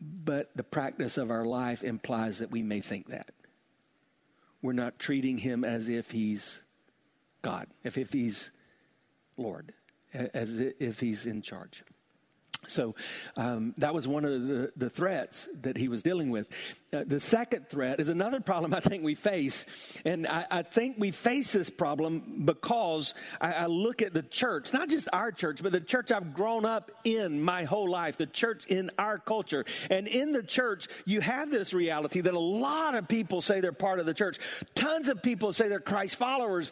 But 0.00 0.50
the 0.56 0.64
practice 0.64 1.16
of 1.16 1.30
our 1.30 1.44
life 1.44 1.84
implies 1.84 2.38
that 2.38 2.50
we 2.50 2.62
may 2.62 2.80
think 2.80 3.08
that. 3.08 3.30
We're 4.60 4.72
not 4.72 4.98
treating 4.98 5.38
him 5.38 5.64
as 5.64 5.88
if 5.88 6.10
he's 6.10 6.62
God, 7.42 7.66
if, 7.84 7.98
if 7.98 8.12
he's 8.12 8.50
Lord, 9.36 9.72
as 10.12 10.58
if 10.58 11.00
he's 11.00 11.26
in 11.26 11.42
charge. 11.42 11.82
So 12.68 12.94
um, 13.36 13.74
that 13.78 13.92
was 13.92 14.06
one 14.06 14.24
of 14.24 14.30
the, 14.30 14.72
the 14.76 14.90
threats 14.90 15.48
that 15.62 15.76
he 15.76 15.88
was 15.88 16.02
dealing 16.02 16.30
with. 16.30 16.48
Uh, 16.92 17.02
the 17.04 17.18
second 17.18 17.68
threat 17.68 17.98
is 17.98 18.08
another 18.08 18.40
problem 18.40 18.72
I 18.74 18.80
think 18.80 19.02
we 19.02 19.14
face. 19.14 19.66
And 20.04 20.26
I, 20.26 20.46
I 20.50 20.62
think 20.62 20.96
we 20.98 21.10
face 21.10 21.52
this 21.52 21.70
problem 21.70 22.42
because 22.44 23.14
I, 23.40 23.52
I, 23.52 23.66
look 23.66 24.02
at 24.02 24.14
the 24.14 24.22
church, 24.22 24.72
not 24.72 24.88
just 24.88 25.08
our 25.12 25.32
church, 25.32 25.62
but 25.62 25.72
the 25.72 25.80
church 25.80 26.12
I've 26.12 26.34
grown 26.34 26.64
up 26.64 26.90
in 27.04 27.42
my 27.42 27.64
whole 27.64 27.90
life, 27.90 28.16
the 28.16 28.26
church 28.26 28.66
in 28.66 28.90
our 28.98 29.18
culture. 29.18 29.64
And 29.90 30.06
in 30.06 30.32
the 30.32 30.42
church, 30.42 30.88
you 31.04 31.20
have 31.20 31.50
this 31.50 31.72
reality 31.72 32.20
that 32.20 32.34
a 32.34 32.38
lot 32.38 32.94
of 32.94 33.08
people 33.08 33.40
say 33.40 33.60
they're 33.60 33.72
part 33.72 33.98
of 33.98 34.06
the 34.06 34.14
church. 34.14 34.38
Tons 34.74 35.08
of 35.08 35.22
people 35.22 35.52
say 35.52 35.68
they're 35.68 35.80
Christ 35.80 36.16
followers 36.16 36.70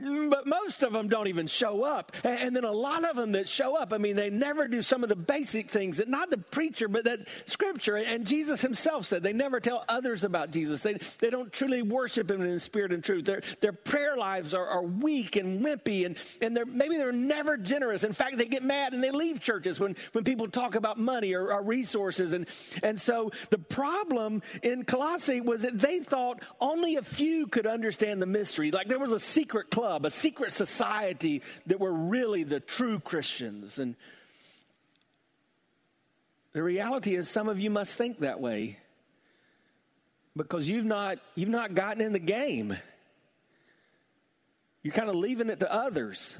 but 0.00 0.46
most 0.46 0.82
of 0.82 0.92
them 0.92 1.08
don't 1.08 1.28
even 1.28 1.46
show 1.46 1.82
up. 1.82 2.12
And 2.24 2.54
then 2.54 2.64
a 2.64 2.72
lot 2.72 3.04
of 3.04 3.16
them 3.16 3.32
that 3.32 3.48
show 3.48 3.76
up, 3.76 3.92
I 3.92 3.98
mean, 3.98 4.16
they 4.16 4.30
never 4.30 4.68
do 4.68 4.82
some 4.82 5.02
of 5.02 5.08
the 5.08 5.16
basic 5.16 5.70
things 5.70 5.98
that 5.98 6.08
not 6.08 6.30
the 6.30 6.38
preacher, 6.38 6.88
but 6.88 7.04
that 7.04 7.20
scripture. 7.44 7.96
And 7.96 8.26
Jesus 8.26 8.60
himself 8.60 9.06
said 9.06 9.22
they 9.22 9.32
never 9.32 9.60
tell 9.60 9.84
others 9.88 10.24
about 10.24 10.50
Jesus. 10.50 10.80
They, 10.80 10.98
they 11.18 11.30
don't 11.30 11.52
truly 11.52 11.82
worship 11.82 12.30
him 12.30 12.42
in 12.42 12.58
spirit 12.58 12.92
and 12.92 13.04
truth. 13.04 13.24
Their, 13.24 13.42
their 13.60 13.72
prayer 13.72 14.16
lives 14.16 14.54
are, 14.54 14.66
are 14.66 14.82
weak 14.82 15.36
and 15.36 15.64
wimpy, 15.64 16.06
and, 16.06 16.16
and 16.40 16.56
they're, 16.56 16.66
maybe 16.66 16.96
they're 16.96 17.12
never 17.12 17.56
generous. 17.56 18.04
In 18.04 18.12
fact, 18.12 18.38
they 18.38 18.46
get 18.46 18.62
mad 18.62 18.92
and 18.92 19.02
they 19.02 19.10
leave 19.10 19.40
churches 19.40 19.78
when, 19.78 19.96
when 20.12 20.24
people 20.24 20.48
talk 20.48 20.74
about 20.74 20.98
money 20.98 21.34
or, 21.34 21.52
or 21.52 21.62
resources. 21.62 22.32
And, 22.32 22.46
and 22.82 23.00
so 23.00 23.30
the 23.50 23.58
problem 23.58 24.42
in 24.62 24.84
Colossae 24.84 25.40
was 25.40 25.62
that 25.62 25.78
they 25.78 26.00
thought 26.00 26.42
only 26.60 26.96
a 26.96 27.02
few 27.02 27.46
could 27.46 27.66
understand 27.66 28.22
the 28.22 28.26
mystery. 28.26 28.70
Like 28.70 28.88
there 28.88 28.98
was 28.98 29.12
a 29.12 29.20
secret 29.20 29.70
club 29.70 29.89
club, 29.90 30.06
a 30.06 30.10
secret 30.10 30.52
society 30.52 31.42
that 31.66 31.80
were 31.80 31.92
really 31.92 32.44
the 32.44 32.60
true 32.60 33.00
Christians. 33.00 33.80
And 33.80 33.96
the 36.52 36.62
reality 36.62 37.16
is, 37.16 37.28
some 37.28 37.48
of 37.48 37.58
you 37.58 37.70
must 37.70 37.96
think 37.96 38.20
that 38.20 38.40
way 38.40 38.78
because 40.36 40.68
you've 40.68 40.84
not, 40.84 41.18
you've 41.34 41.48
not 41.48 41.74
gotten 41.74 42.00
in 42.00 42.12
the 42.12 42.20
game. 42.20 42.78
You're 44.84 44.94
kind 44.94 45.08
of 45.08 45.16
leaving 45.16 45.50
it 45.50 45.58
to 45.58 45.72
others. 45.72 46.36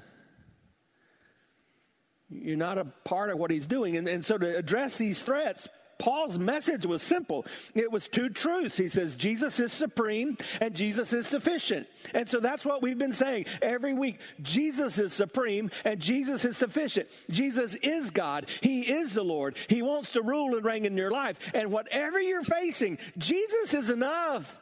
You're 2.31 2.57
not 2.57 2.79
a 2.79 2.85
part 2.85 3.31
of 3.31 3.39
what 3.39 3.51
he's 3.51 3.67
doing. 3.67 3.97
And, 3.97 4.07
and 4.07 4.25
so, 4.25 4.39
to 4.39 4.57
address 4.57 4.97
these 4.97 5.21
threats, 5.25 5.69
Paul's 6.01 6.39
message 6.39 6.87
was 6.87 7.03
simple. 7.03 7.47
It 7.75 7.93
was 7.93 8.09
two 8.09 8.31
truths. 8.31 8.79
He 8.79 8.89
says 8.89 9.17
Jesus 9.17 9.61
is 9.61 9.71
supreme 9.71 10.39
and 10.61 10.75
Jesus 10.75 11.13
is 11.13 11.29
sufficient. 11.29 11.87
And 12.15 12.27
so 12.27 12.41
that's 12.41 12.65
what 12.65 12.81
we've 12.81 12.99
been 12.99 13.13
saying 13.13 13.45
every 13.61 13.93
week. 13.93 14.19
Jesus 14.41 14.99
is 14.99 15.13
supreme 15.13 15.71
and 15.85 16.01
Jesus 16.01 16.47
is 16.47 16.57
sufficient. 16.57 17.09
Jesus 17.29 17.75
is 17.77 18.11
God. 18.11 18.47
He 18.63 18.81
is 18.81 19.13
the 19.13 19.23
Lord. 19.23 19.57
He 19.69 19.83
wants 19.83 20.13
to 20.13 20.23
rule 20.23 20.57
and 20.57 20.65
reign 20.65 20.87
in 20.87 20.97
your 20.97 21.11
life. 21.11 21.37
And 21.53 21.71
whatever 21.71 22.19
you're 22.19 22.43
facing, 22.43 22.97
Jesus 23.19 23.75
is 23.75 23.91
enough. 23.91 24.59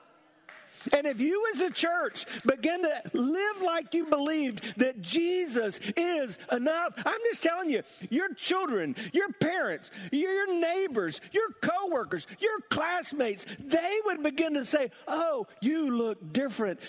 And 0.92 1.06
if 1.06 1.20
you 1.20 1.44
as 1.54 1.60
a 1.60 1.70
church 1.70 2.26
begin 2.46 2.82
to 2.82 3.02
live 3.12 3.62
like 3.62 3.94
you 3.94 4.06
believed 4.06 4.62
that 4.78 5.00
Jesus 5.02 5.80
is 5.96 6.38
enough, 6.50 6.94
I'm 7.04 7.20
just 7.30 7.42
telling 7.42 7.70
you, 7.70 7.82
your 8.10 8.34
children, 8.34 8.96
your 9.12 9.32
parents, 9.32 9.90
your 10.12 10.52
neighbors, 10.52 11.20
your 11.32 11.48
coworkers, 11.60 12.26
your 12.38 12.60
classmates, 12.70 13.46
they 13.58 13.98
would 14.04 14.22
begin 14.22 14.54
to 14.54 14.64
say, 14.64 14.90
"Oh, 15.06 15.46
you 15.60 15.90
look 15.90 16.32
different." 16.32 16.80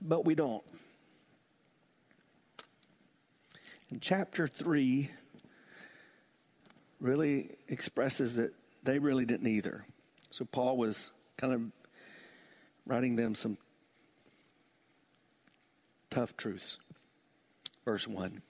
But 0.00 0.24
we 0.24 0.34
don't. 0.34 0.64
And 3.90 4.02
chapter 4.02 4.46
3 4.46 5.10
really 7.00 7.56
expresses 7.68 8.36
that 8.36 8.52
they 8.82 8.98
really 8.98 9.24
didn't 9.24 9.46
either. 9.46 9.84
So 10.30 10.44
Paul 10.44 10.76
was 10.76 11.12
kind 11.36 11.52
of 11.52 11.62
writing 12.88 13.14
them 13.14 13.36
some 13.36 13.58
tough 16.10 16.36
truths. 16.36 16.78
Verse 17.84 18.08
1 18.08 18.42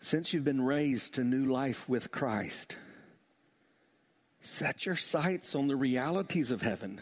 Since 0.00 0.34
you've 0.34 0.44
been 0.44 0.62
raised 0.62 1.14
to 1.14 1.24
new 1.24 1.46
life 1.46 1.88
with 1.88 2.10
Christ, 2.10 2.76
set 4.42 4.84
your 4.84 4.96
sights 4.96 5.54
on 5.54 5.68
the 5.68 5.76
realities 5.76 6.50
of 6.50 6.60
heaven, 6.60 7.00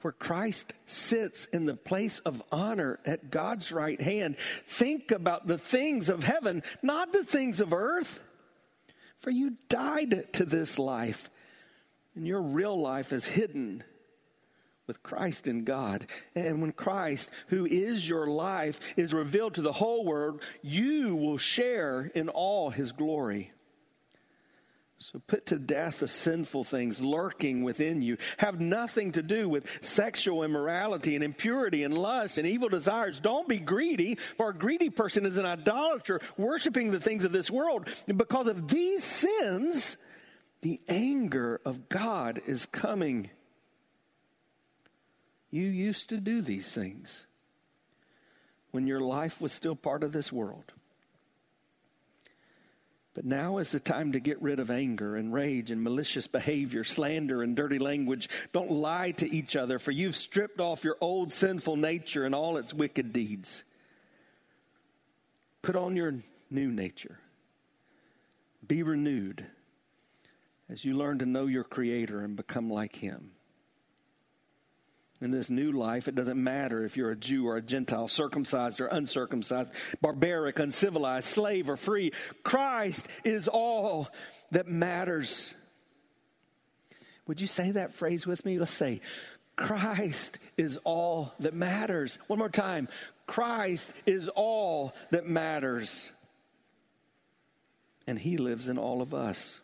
where 0.00 0.12
Christ 0.12 0.72
sits 0.86 1.46
in 1.46 1.64
the 1.64 1.76
place 1.76 2.18
of 2.20 2.42
honor 2.50 2.98
at 3.06 3.30
God's 3.30 3.70
right 3.70 4.00
hand. 4.00 4.36
Think 4.66 5.12
about 5.12 5.46
the 5.46 5.58
things 5.58 6.08
of 6.08 6.24
heaven, 6.24 6.62
not 6.82 7.12
the 7.12 7.24
things 7.24 7.60
of 7.60 7.72
earth. 7.72 8.20
For 9.20 9.30
you 9.30 9.56
died 9.68 10.26
to 10.34 10.44
this 10.44 10.78
life 10.78 11.30
and 12.16 12.26
your 12.26 12.42
real 12.42 12.80
life 12.80 13.12
is 13.12 13.26
hidden 13.26 13.84
with 14.86 15.02
Christ 15.02 15.46
in 15.46 15.64
God. 15.64 16.06
And 16.34 16.62
when 16.62 16.72
Christ, 16.72 17.30
who 17.48 17.66
is 17.66 18.08
your 18.08 18.26
life, 18.26 18.80
is 18.96 19.12
revealed 19.12 19.54
to 19.54 19.62
the 19.62 19.72
whole 19.72 20.04
world, 20.04 20.42
you 20.62 21.14
will 21.14 21.38
share 21.38 22.10
in 22.14 22.28
all 22.28 22.70
his 22.70 22.92
glory. 22.92 23.52
So 24.98 25.20
put 25.26 25.46
to 25.46 25.58
death 25.58 26.00
the 26.00 26.08
sinful 26.08 26.64
things 26.64 27.02
lurking 27.02 27.62
within 27.62 28.00
you. 28.00 28.16
Have 28.38 28.60
nothing 28.60 29.12
to 29.12 29.22
do 29.22 29.46
with 29.46 29.68
sexual 29.82 30.42
immorality 30.42 31.14
and 31.14 31.22
impurity 31.22 31.82
and 31.82 31.96
lust 31.96 32.38
and 32.38 32.46
evil 32.46 32.70
desires. 32.70 33.20
Don't 33.20 33.46
be 33.46 33.58
greedy, 33.58 34.16
for 34.38 34.50
a 34.50 34.54
greedy 34.54 34.88
person 34.88 35.26
is 35.26 35.36
an 35.36 35.44
idolater, 35.44 36.20
worshiping 36.38 36.90
the 36.90 37.00
things 37.00 37.24
of 37.24 37.32
this 37.32 37.50
world. 37.50 37.88
And 38.08 38.16
because 38.16 38.48
of 38.48 38.68
these 38.68 39.04
sins, 39.04 39.98
the 40.62 40.80
anger 40.88 41.60
of 41.64 41.88
God 41.88 42.40
is 42.46 42.66
coming. 42.66 43.30
You 45.50 45.64
used 45.64 46.08
to 46.08 46.18
do 46.18 46.42
these 46.42 46.72
things 46.72 47.26
when 48.70 48.86
your 48.86 49.00
life 49.00 49.40
was 49.40 49.52
still 49.52 49.76
part 49.76 50.02
of 50.02 50.12
this 50.12 50.32
world. 50.32 50.72
But 53.14 53.24
now 53.24 53.56
is 53.56 53.72
the 53.72 53.80
time 53.80 54.12
to 54.12 54.20
get 54.20 54.42
rid 54.42 54.60
of 54.60 54.70
anger 54.70 55.16
and 55.16 55.32
rage 55.32 55.70
and 55.70 55.82
malicious 55.82 56.26
behavior, 56.26 56.84
slander 56.84 57.42
and 57.42 57.56
dirty 57.56 57.78
language. 57.78 58.28
Don't 58.52 58.70
lie 58.70 59.12
to 59.12 59.34
each 59.34 59.56
other, 59.56 59.78
for 59.78 59.90
you've 59.90 60.16
stripped 60.16 60.60
off 60.60 60.84
your 60.84 60.98
old 61.00 61.32
sinful 61.32 61.76
nature 61.76 62.24
and 62.24 62.34
all 62.34 62.58
its 62.58 62.74
wicked 62.74 63.14
deeds. 63.14 63.64
Put 65.62 65.76
on 65.76 65.96
your 65.96 66.16
new 66.50 66.70
nature. 66.70 67.18
Be 68.68 68.82
renewed 68.82 69.46
as 70.68 70.84
you 70.84 70.94
learn 70.94 71.18
to 71.20 71.26
know 71.26 71.46
your 71.46 71.64
Creator 71.64 72.20
and 72.20 72.36
become 72.36 72.70
like 72.70 72.96
Him 72.96 73.30
in 75.20 75.30
this 75.30 75.48
new 75.48 75.72
life, 75.72 76.08
it 76.08 76.14
doesn't 76.14 76.42
matter 76.42 76.84
if 76.84 76.96
you're 76.96 77.10
a 77.10 77.16
Jew 77.16 77.46
or 77.48 77.56
a 77.56 77.62
Gentile, 77.62 78.08
circumcised 78.08 78.80
or 78.80 78.86
uncircumcised, 78.86 79.70
barbaric, 80.00 80.58
uncivilized, 80.58 81.28
slave 81.28 81.70
or 81.70 81.76
free. 81.76 82.12
Christ 82.42 83.06
is 83.24 83.48
all 83.48 84.08
that 84.50 84.68
matters. 84.68 85.54
Would 87.26 87.40
you 87.40 87.46
say 87.46 87.72
that 87.72 87.94
phrase 87.94 88.26
with 88.26 88.44
me? 88.44 88.58
Let's 88.58 88.72
say, 88.72 89.00
Christ 89.56 90.38
is 90.58 90.78
all 90.84 91.32
that 91.40 91.54
matters. 91.54 92.18
One 92.26 92.38
more 92.38 92.50
time. 92.50 92.88
Christ 93.26 93.92
is 94.04 94.28
all 94.28 94.94
that 95.10 95.26
matters. 95.26 96.12
And 98.06 98.18
He 98.18 98.36
lives 98.36 98.68
in 98.68 98.76
all 98.76 99.00
of 99.00 99.14
us. 99.14 99.60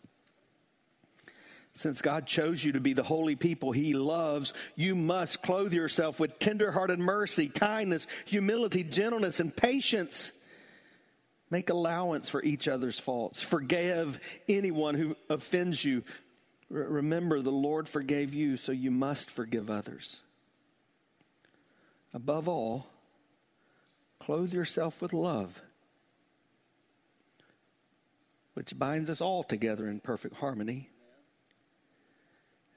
Since 1.75 2.03
God 2.03 2.27
chose 2.27 2.63
you 2.63 2.73
to 2.73 2.79
be 2.79 2.93
the 2.93 3.01
holy 3.01 3.35
people 3.35 3.71
he 3.71 3.93
loves, 3.93 4.53
you 4.75 4.95
must 4.95 5.41
clothe 5.41 5.73
yourself 5.73 6.19
with 6.19 6.37
tenderhearted 6.37 6.99
mercy, 6.99 7.47
kindness, 7.47 8.05
humility, 8.25 8.83
gentleness, 8.83 9.39
and 9.39 9.55
patience. 9.55 10.33
Make 11.49 11.71
allowance 11.71 12.29
for 12.29 12.43
each 12.43 12.67
other's 12.67 12.99
faults. 12.99 13.41
Forgive 13.41 14.19
anyone 14.47 14.93
who 14.95 15.15
offends 15.29 15.83
you. 15.83 16.03
remember, 16.69 17.41
the 17.41 17.51
Lord 17.51 17.89
forgave 17.89 18.35
you, 18.35 18.57
so 18.57 18.71
you 18.71 18.91
must 18.91 19.31
forgive 19.31 19.71
others. 19.71 20.21
Above 22.13 22.47
all, 22.47 22.85
clothe 24.19 24.53
yourself 24.53 25.01
with 25.01 25.11
love, 25.11 25.59
which 28.53 28.77
binds 28.77 29.09
us 29.09 29.21
all 29.21 29.43
together 29.43 29.87
in 29.87 29.99
perfect 29.99 30.35
harmony. 30.35 30.89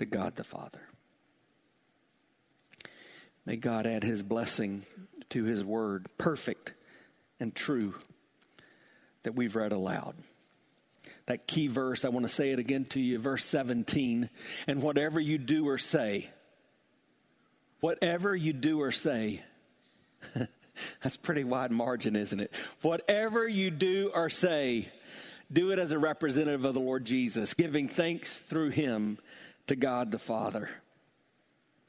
to 0.00 0.06
God 0.06 0.34
the 0.34 0.44
Father. 0.44 0.80
May 3.44 3.56
God 3.56 3.86
add 3.86 4.02
his 4.02 4.22
blessing 4.22 4.86
to 5.28 5.44
his 5.44 5.62
word, 5.62 6.06
perfect 6.16 6.72
and 7.38 7.54
true, 7.54 7.94
that 9.24 9.34
we've 9.34 9.54
read 9.54 9.72
aloud. 9.72 10.14
That 11.26 11.46
key 11.46 11.66
verse, 11.66 12.06
I 12.06 12.08
want 12.08 12.24
to 12.26 12.32
say 12.32 12.50
it 12.50 12.58
again 12.58 12.86
to 12.86 13.00
you, 13.00 13.18
verse 13.18 13.44
17. 13.44 14.30
And 14.66 14.80
whatever 14.80 15.20
you 15.20 15.36
do 15.36 15.68
or 15.68 15.76
say, 15.76 16.30
whatever 17.80 18.34
you 18.34 18.54
do 18.54 18.80
or 18.80 18.92
say, 18.92 19.42
that's 21.02 21.18
pretty 21.18 21.44
wide 21.44 21.72
margin, 21.72 22.16
isn't 22.16 22.40
it? 22.40 22.52
Whatever 22.80 23.46
you 23.46 23.70
do 23.70 24.10
or 24.14 24.30
say, 24.30 24.88
do 25.52 25.72
it 25.72 25.78
as 25.78 25.92
a 25.92 25.98
representative 25.98 26.64
of 26.64 26.72
the 26.72 26.80
Lord 26.80 27.04
Jesus, 27.04 27.52
giving 27.52 27.86
thanks 27.86 28.38
through 28.38 28.70
him 28.70 29.18
to 29.70 29.76
God 29.76 30.10
the 30.10 30.18
Father. 30.18 30.68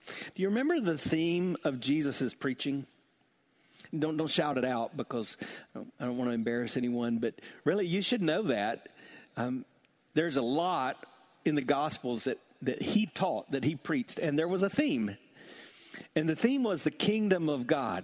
Do 0.05 0.41
you 0.43 0.49
remember 0.49 0.79
the 0.79 0.99
theme 0.99 1.57
of 1.63 1.79
Jesus' 1.79 2.31
preaching? 2.31 2.85
Don't, 3.97 4.17
don't 4.17 4.29
shout 4.29 4.59
it 4.59 4.65
out 4.65 4.95
because 4.95 5.35
I 5.41 5.79
don't, 5.79 5.93
I 5.99 6.05
don't 6.05 6.17
want 6.17 6.29
to 6.29 6.35
embarrass 6.35 6.77
anyone, 6.77 7.17
but 7.17 7.33
really, 7.65 7.87
you 7.87 8.03
should 8.03 8.21
know 8.21 8.43
that. 8.43 8.89
Um, 9.35 9.65
there's 10.13 10.37
a 10.37 10.43
lot 10.43 11.03
in 11.43 11.55
the 11.55 11.63
Gospels 11.63 12.25
that, 12.25 12.37
that 12.61 12.83
he 12.83 13.07
taught, 13.07 13.49
that 13.51 13.63
he 13.63 13.75
preached, 13.75 14.19
and 14.19 14.37
there 14.37 14.47
was 14.47 14.61
a 14.61 14.69
theme. 14.69 15.17
And 16.15 16.29
the 16.29 16.35
theme 16.35 16.61
was 16.61 16.83
the 16.83 16.91
kingdom 16.91 17.49
of 17.49 17.65
God. 17.65 18.03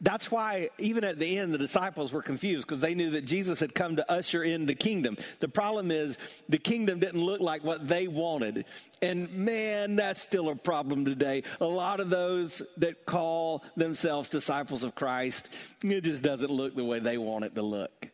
That's 0.00 0.30
why, 0.30 0.68
even 0.78 1.04
at 1.04 1.18
the 1.18 1.38
end, 1.38 1.54
the 1.54 1.58
disciples 1.58 2.12
were 2.12 2.20
confused 2.20 2.66
because 2.66 2.82
they 2.82 2.94
knew 2.94 3.10
that 3.10 3.24
Jesus 3.24 3.60
had 3.60 3.74
come 3.74 3.96
to 3.96 4.12
usher 4.12 4.42
in 4.44 4.66
the 4.66 4.74
kingdom. 4.74 5.16
The 5.40 5.48
problem 5.48 5.90
is, 5.90 6.18
the 6.48 6.58
kingdom 6.58 7.00
didn't 7.00 7.22
look 7.22 7.40
like 7.40 7.64
what 7.64 7.88
they 7.88 8.06
wanted. 8.06 8.66
And 9.00 9.32
man, 9.32 9.96
that's 9.96 10.20
still 10.20 10.50
a 10.50 10.54
problem 10.54 11.06
today. 11.06 11.44
A 11.60 11.66
lot 11.66 12.00
of 12.00 12.10
those 12.10 12.60
that 12.76 13.06
call 13.06 13.64
themselves 13.76 14.28
disciples 14.28 14.84
of 14.84 14.94
Christ, 14.94 15.48
it 15.82 16.02
just 16.02 16.22
doesn't 16.22 16.50
look 16.50 16.76
the 16.76 16.84
way 16.84 16.98
they 16.98 17.16
want 17.16 17.46
it 17.46 17.54
to 17.54 17.62
look. 17.62 18.10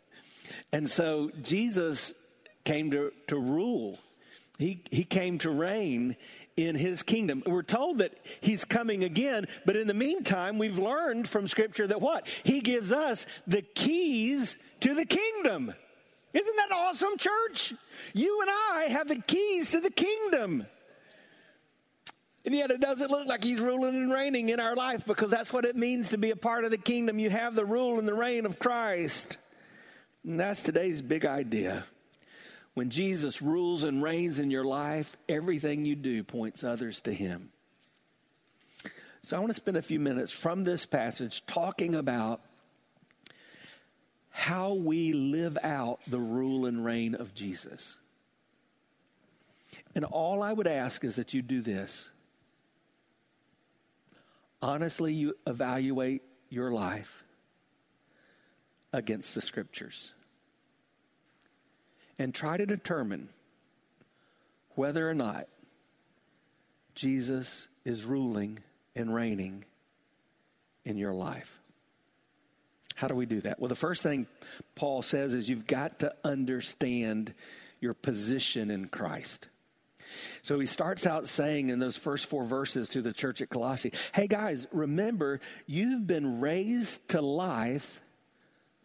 And 0.73 0.89
so, 0.89 1.31
Jesus 1.43 2.15
came 2.65 2.93
to, 2.93 3.13
to 3.27 3.37
rule, 3.37 3.99
he, 4.59 4.85
he 4.93 5.03
came 5.03 5.39
to 5.39 5.51
reign 5.51 6.17
in 6.57 6.75
his 6.75 7.03
kingdom. 7.03 7.43
We're 7.47 7.63
told 7.63 7.99
that 7.99 8.13
he's 8.41 8.65
coming 8.65 9.05
again, 9.05 9.47
but 9.65 9.77
in 9.77 9.87
the 9.87 9.95
meantime, 9.95 10.59
we've 10.59 10.79
learned 10.79 11.29
from 11.29 11.47
scripture 11.47 11.87
that 11.87 12.01
what? 12.01 12.27
He 12.43 12.61
gives 12.61 12.93
us 12.93 13.27
the 13.47 13.63
keys 13.63 14.57
to 14.81 14.95
the 14.95 15.07
kingdom. 15.07 15.73
Isn't 16.33 16.57
that 16.57 16.73
awesome, 16.73 17.19
church? 17.19 17.75
You 18.15 18.41
and 18.41 18.51
I 18.51 18.87
have 18.91 19.09
the 19.09 19.21
keys 19.21 19.71
to 19.73 19.81
the 19.81 19.91
kingdom. 19.91 20.67
And 22.45 22.55
yet 22.55 22.71
it 22.71 22.81
doesn't 22.81 23.11
look 23.11 23.29
like 23.29 23.45
he's 23.45 23.61
ruling 23.61 23.95
and 23.95 24.13
reigning 24.13 24.49
in 24.49 24.59
our 24.59 24.75
life 24.75 25.05
because 25.05 25.31
that's 25.31 25.53
what 25.53 25.65
it 25.65 25.77
means 25.77 26.09
to 26.09 26.19
be 26.19 26.31
a 26.31 26.37
part 26.37 26.65
of 26.65 26.71
the 26.71 26.79
kingdom. 26.79 27.19
You 27.19 27.31
have 27.31 27.55
the 27.55 27.65
rule 27.65 27.99
and 27.99 28.09
the 28.09 28.15
reign 28.15 28.47
of 28.47 28.59
Christ. 28.59 29.37
And 30.25 30.41
that's 30.41 30.63
today's 30.63 31.03
big 31.03 31.25
idea. 31.25 31.85
When 32.75 32.91
Jesus 32.91 33.43
rules 33.43 33.83
and 33.83 34.03
reigns 34.03 34.39
in 34.39 34.51
your 34.51 34.65
life, 34.65 35.17
everything 35.29 35.85
you 35.85 35.95
do 35.95 36.25
points 36.25 36.65
others 36.65 37.01
to 37.03 37.13
him. 37.13 37.51
So 39.23 39.37
I 39.37 39.41
want 39.41 39.51
to 39.51 39.55
spend 39.55 39.77
a 39.77 39.83
few 39.83 40.01
minutes 40.01 40.33
from 40.33 40.65
this 40.65 40.87
passage 40.87 41.45
talking 41.47 41.95
about 41.95 42.41
how 44.31 44.73
we 44.73 45.13
live 45.13 45.59
out 45.63 46.01
the 46.07 46.19
rule 46.19 46.67
and 46.67 46.85
reign 46.85 47.15
of 47.15 47.35
Jesus. 47.35 47.99
And 49.95 50.05
all 50.07 50.43
I 50.43 50.53
would 50.53 50.67
ask 50.67 51.05
is 51.05 51.17
that 51.17 51.35
you 51.35 51.43
do 51.43 51.61
this. 51.61 52.11
Honestly, 54.63 55.13
you 55.13 55.35
evaluate 55.47 56.23
your 56.49 56.71
life 56.71 57.23
against 58.93 59.35
the 59.35 59.41
scriptures 59.41 60.13
and 62.23 62.33
try 62.33 62.57
to 62.57 62.65
determine 62.65 63.29
whether 64.77 65.11
or 65.11 65.15
not 65.15 65.49
Jesus 66.95 67.67
is 67.85 68.05
ruling 68.05 68.61
and 68.95 69.13
reigning 69.13 69.65
in 70.85 70.97
your 70.97 71.13
life. 71.13 71.59
How 72.95 73.09
do 73.09 73.17
we 73.17 73.27
do 73.27 73.41
that? 73.41 73.59
Well, 73.59 73.69
the 73.69 73.75
first 73.75 74.05
thing 74.05 74.29
Paul 74.77 75.03
says 75.03 75.35
is 75.35 75.49
you've 75.49 75.67
got 75.67 75.99
to 75.99 76.15
understand 76.23 77.35
your 77.81 77.93
position 77.93 78.71
in 78.71 78.87
Christ. 78.87 79.49
So 80.43 80.61
he 80.61 80.67
starts 80.67 81.07
out 81.07 81.27
saying 81.27 81.71
in 81.71 81.81
those 81.81 81.97
first 81.97 82.27
four 82.27 82.45
verses 82.45 82.89
to 82.91 83.03
the 83.03 83.13
church 83.13 83.41
at 83.41 83.51
Colossae, 83.51 83.93
hey 84.15 84.29
guys, 84.29 84.69
remember, 84.71 85.41
you've 85.67 86.07
been 86.07 86.39
raised 86.41 87.09
to 87.09 87.21
life 87.21 88.01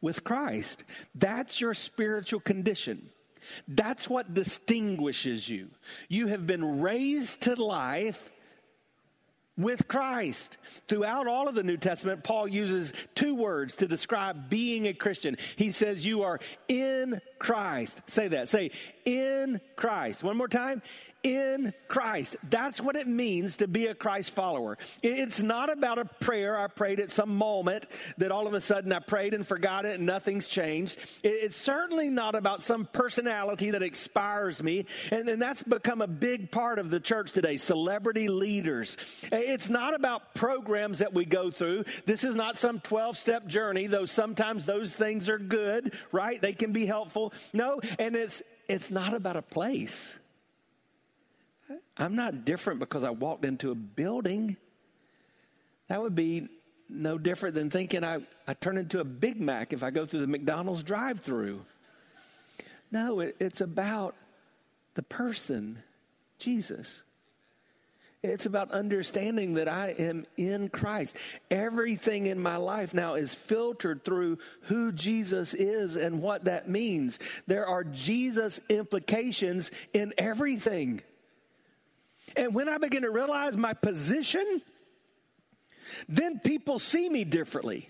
with 0.02 0.24
Christ. 0.24 0.84
That's 1.14 1.62
your 1.62 1.76
spiritual 1.76 2.40
condition. 2.40 3.12
That's 3.68 4.10
what 4.10 4.34
distinguishes 4.34 5.48
you. 5.48 5.70
You 6.10 6.28
have 6.28 6.46
been 6.48 6.82
raised 6.82 7.42
to 7.42 7.56
life 7.56 8.30
with 9.58 9.88
Christ. 9.88 10.58
Throughout 10.88 11.28
all 11.28 11.48
of 11.48 11.56
the 11.56 11.64
New 11.64 11.78
Testament, 11.78 12.24
Paul 12.24 12.48
uses 12.48 12.94
two 13.16 13.34
words 13.36 13.78
to 13.78 13.88
describe 13.88 14.50
being 14.50 14.88
a 14.88 14.94
Christian. 14.94 15.38
He 15.56 15.72
says, 15.72 16.06
You 16.06 16.24
are 16.24 16.40
in 16.68 17.20
Christ. 17.40 18.00
Say 18.08 18.30
that. 18.30 18.50
Say, 18.50 18.72
in 19.04 19.60
Christ. 19.76 20.24
One 20.24 20.38
more 20.38 20.48
time. 20.48 20.82
In 21.28 21.74
Christ. 21.88 22.36
That's 22.50 22.80
what 22.80 22.96
it 22.96 23.08
means 23.08 23.58
to 23.58 23.68
be 23.68 23.88
a 23.88 23.96
Christ 23.96 24.32
follower. 24.32 24.78
It's 25.04 25.42
not 25.42 25.70
about 25.70 26.00
a 26.00 26.06
prayer 26.06 26.58
I 26.58 26.68
prayed 26.68 27.00
at 27.00 27.12
some 27.12 27.36
moment 27.36 27.86
that 28.18 28.32
all 28.32 28.48
of 28.48 28.54
a 28.54 28.62
sudden 28.62 28.92
I 28.94 29.00
prayed 29.00 29.34
and 29.34 29.46
forgot 29.46 29.86
it 29.86 29.96
and 29.96 30.06
nothing's 30.06 30.48
changed. 30.48 30.98
It's 31.24 31.56
certainly 31.56 32.10
not 32.10 32.36
about 32.36 32.64
some 32.64 32.86
personality 32.86 33.72
that 33.72 33.84
inspires 33.84 34.62
me. 34.64 34.86
And, 35.12 35.28
and 35.28 35.42
that's 35.42 35.64
become 35.64 36.02
a 36.02 36.08
big 36.08 36.52
part 36.52 36.80
of 36.80 36.90
the 36.90 37.00
church 37.00 37.34
today 37.34 37.58
celebrity 37.58 38.28
leaders. 38.28 38.98
It's 39.32 39.70
not 39.70 39.94
about 39.94 40.34
programs 40.34 41.00
that 41.00 41.14
we 41.14 41.26
go 41.26 41.52
through. 41.52 41.86
This 42.06 42.24
is 42.24 42.36
not 42.36 42.58
some 42.58 42.80
12 42.80 43.18
step 43.18 43.48
journey, 43.48 43.88
though 43.88 44.06
sometimes 44.06 44.66
those 44.66 44.94
things 44.94 45.30
are 45.30 45.40
good, 45.40 45.94
right? 46.12 46.42
They 46.42 46.54
can 46.54 46.72
be 46.72 46.86
helpful. 46.86 47.34
No, 47.54 47.82
and 48.00 48.16
it's, 48.16 48.42
it's 48.68 48.92
not 48.92 49.14
about 49.14 49.36
a 49.36 49.42
place. 49.42 50.16
I'm 51.98 52.16
not 52.16 52.46
different 52.46 52.80
because 52.80 53.04
I 53.04 53.10
walked 53.10 53.46
into 53.46 53.72
a 53.72 53.76
building. 53.76 54.58
That 55.88 56.02
would 56.02 56.16
be 56.16 56.48
no 56.90 57.18
different 57.18 57.56
than 57.56 57.70
thinking 57.70 58.04
I, 58.04 58.20
I 58.48 58.54
turn 58.54 58.78
into 58.78 59.00
a 59.00 59.04
Big 59.04 59.40
Mac 59.40 59.74
if 59.74 59.84
I 59.84 59.90
go 59.90 60.06
through 60.06 60.22
the 60.22 60.28
McDonald's 60.28 60.84
drive 60.84 61.20
through. 61.20 61.62
No, 62.92 63.20
it, 63.20 63.36
it's 63.40 63.62
about 63.62 64.16
the 64.94 65.04
person, 65.04 65.80
Jesus. 66.40 67.02
It's 68.24 68.46
about 68.46 68.72
understanding 68.72 69.56
that 69.56 69.68
I 69.68 69.90
am 69.90 70.26
in 70.38 70.70
Christ. 70.70 71.16
Everything 71.52 72.26
in 72.26 72.40
my 72.40 72.58
life 72.58 72.94
now 72.94 73.14
is 73.14 73.34
filtered 73.34 74.04
through 74.04 74.40
who 74.62 74.92
Jesus 74.92 75.54
is 75.54 75.96
and 75.96 76.22
what 76.22 76.46
that 76.46 76.68
means. 76.68 77.20
There 77.46 77.68
are 77.68 77.84
Jesus 77.84 78.60
implications 78.70 79.72
in 79.94 80.14
everything. 80.18 81.02
And 82.36 82.54
when 82.54 82.70
I 82.70 82.78
begin 82.78 83.04
to 83.04 83.10
realize 83.10 83.56
my 83.56 83.74
position, 83.74 84.62
then 86.10 86.40
people 86.40 86.80
see 86.80 87.10
me 87.10 87.24
differently 87.24 87.90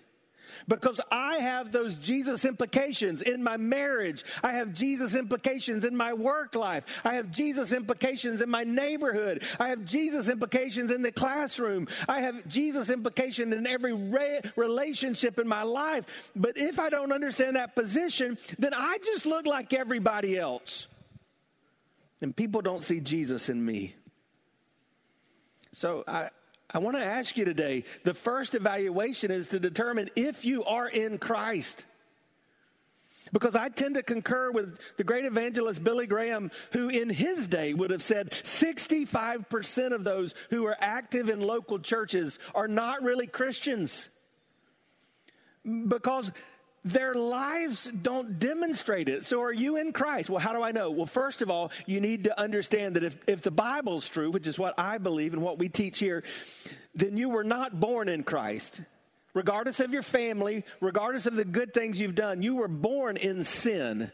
because 0.68 1.00
I 1.12 1.38
have 1.38 1.72
those 1.72 1.96
Jesus 1.96 2.46
implications 2.46 3.22
in 3.22 3.44
my 3.44 3.58
marriage. 3.58 4.24
I 4.44 4.54
have 4.54 4.74
Jesus 4.74 5.16
implications 5.16 5.86
in 5.86 5.96
my 5.96 6.14
work 6.14 6.56
life. 6.56 6.84
I 7.04 7.16
have 7.16 7.32
Jesus 7.32 7.72
implications 7.74 8.42
in 8.42 8.50
my 8.50 8.64
neighborhood. 8.64 9.44
I 9.60 9.70
have 9.70 9.86
Jesus 9.86 10.30
implications 10.30 10.92
in 10.92 11.02
the 11.02 11.12
classroom. 11.12 11.88
I 12.08 12.22
have 12.22 12.48
Jesus 12.48 12.90
implication 12.90 13.54
in 13.54 13.68
every 13.68 13.94
re- 13.94 14.42
relationship 14.56 15.40
in 15.40 15.48
my 15.48 15.64
life. 15.64 16.06
But 16.36 16.58
if 16.58 16.80
I 16.80 16.90
don't 16.90 17.12
understand 17.12 17.56
that 17.56 17.76
position, 17.76 18.38
then 18.60 18.74
I 18.74 18.98
just 19.04 19.26
look 19.26 19.46
like 19.46 19.74
everybody 19.74 20.38
else. 20.38 20.88
And 22.22 22.36
people 22.36 22.62
don't 22.62 22.84
see 22.84 23.00
Jesus 23.00 23.48
in 23.48 23.64
me. 23.64 23.96
So 25.78 26.04
I, 26.08 26.30
I 26.72 26.80
want 26.80 26.98
to 26.98 27.06
ask 27.06 27.38
you 27.38 27.46
today 27.46 27.84
the 28.04 28.16
first 28.16 28.56
evaluation 28.56 29.30
is 29.30 29.50
to 29.50 29.60
determine 29.60 30.10
if 30.16 30.44
you 30.44 30.64
are 30.64 30.88
in 30.88 31.20
Christ. 31.20 31.86
Because 33.32 33.56
I 33.56 33.70
tend 33.70 33.94
to 33.94 34.02
concur 34.02 34.50
with 34.50 34.80
the 34.98 35.04
great 35.04 35.26
evangelist 35.26 35.84
Billy 35.84 36.08
Graham, 36.08 36.50
who 36.72 36.90
in 36.90 37.12
his 37.12 37.48
day 37.48 37.76
would 37.76 37.92
have 37.92 38.02
said 38.02 38.32
65% 38.32 39.94
of 39.94 40.04
those 40.04 40.34
who 40.50 40.66
are 40.66 40.78
active 40.80 41.30
in 41.30 41.42
local 41.42 41.78
churches 41.78 42.40
are 42.56 42.68
not 42.68 43.04
really 43.04 43.28
Christians. 43.28 44.10
Because 45.64 46.32
their 46.92 47.14
lives 47.14 47.90
don't 48.02 48.40
demonstrate 48.40 49.10
it. 49.10 49.26
So, 49.26 49.42
are 49.42 49.54
you 49.54 49.78
in 49.78 49.94
Christ? 49.94 50.30
Well, 50.30 50.40
how 50.40 50.54
do 50.54 50.62
I 50.62 50.72
know? 50.72 50.92
Well, 50.92 51.06
first 51.06 51.42
of 51.42 51.50
all, 51.50 51.72
you 51.86 52.00
need 52.00 52.26
to 52.26 52.40
understand 52.40 52.96
that 52.96 53.04
if, 53.04 53.18
if 53.28 53.42
the 53.42 53.52
Bible's 53.52 54.08
true, 54.08 54.32
which 54.32 54.48
is 54.48 54.58
what 54.58 54.76
I 54.78 54.98
believe 54.98 55.34
and 55.34 55.42
what 55.42 55.60
we 55.60 55.70
teach 55.70 56.00
here, 56.00 56.24
then 56.96 57.18
you 57.18 57.30
were 57.30 57.44
not 57.44 57.80
born 57.80 58.10
in 58.10 58.24
Christ. 58.24 58.82
Regardless 59.34 59.80
of 59.80 59.94
your 59.94 60.04
family, 60.04 60.64
regardless 60.82 61.28
of 61.28 61.36
the 61.36 61.46
good 61.46 61.74
things 61.74 62.00
you've 62.00 62.16
done, 62.16 62.42
you 62.42 62.56
were 62.56 62.68
born 62.68 63.18
in 63.18 63.44
sin. 63.44 64.12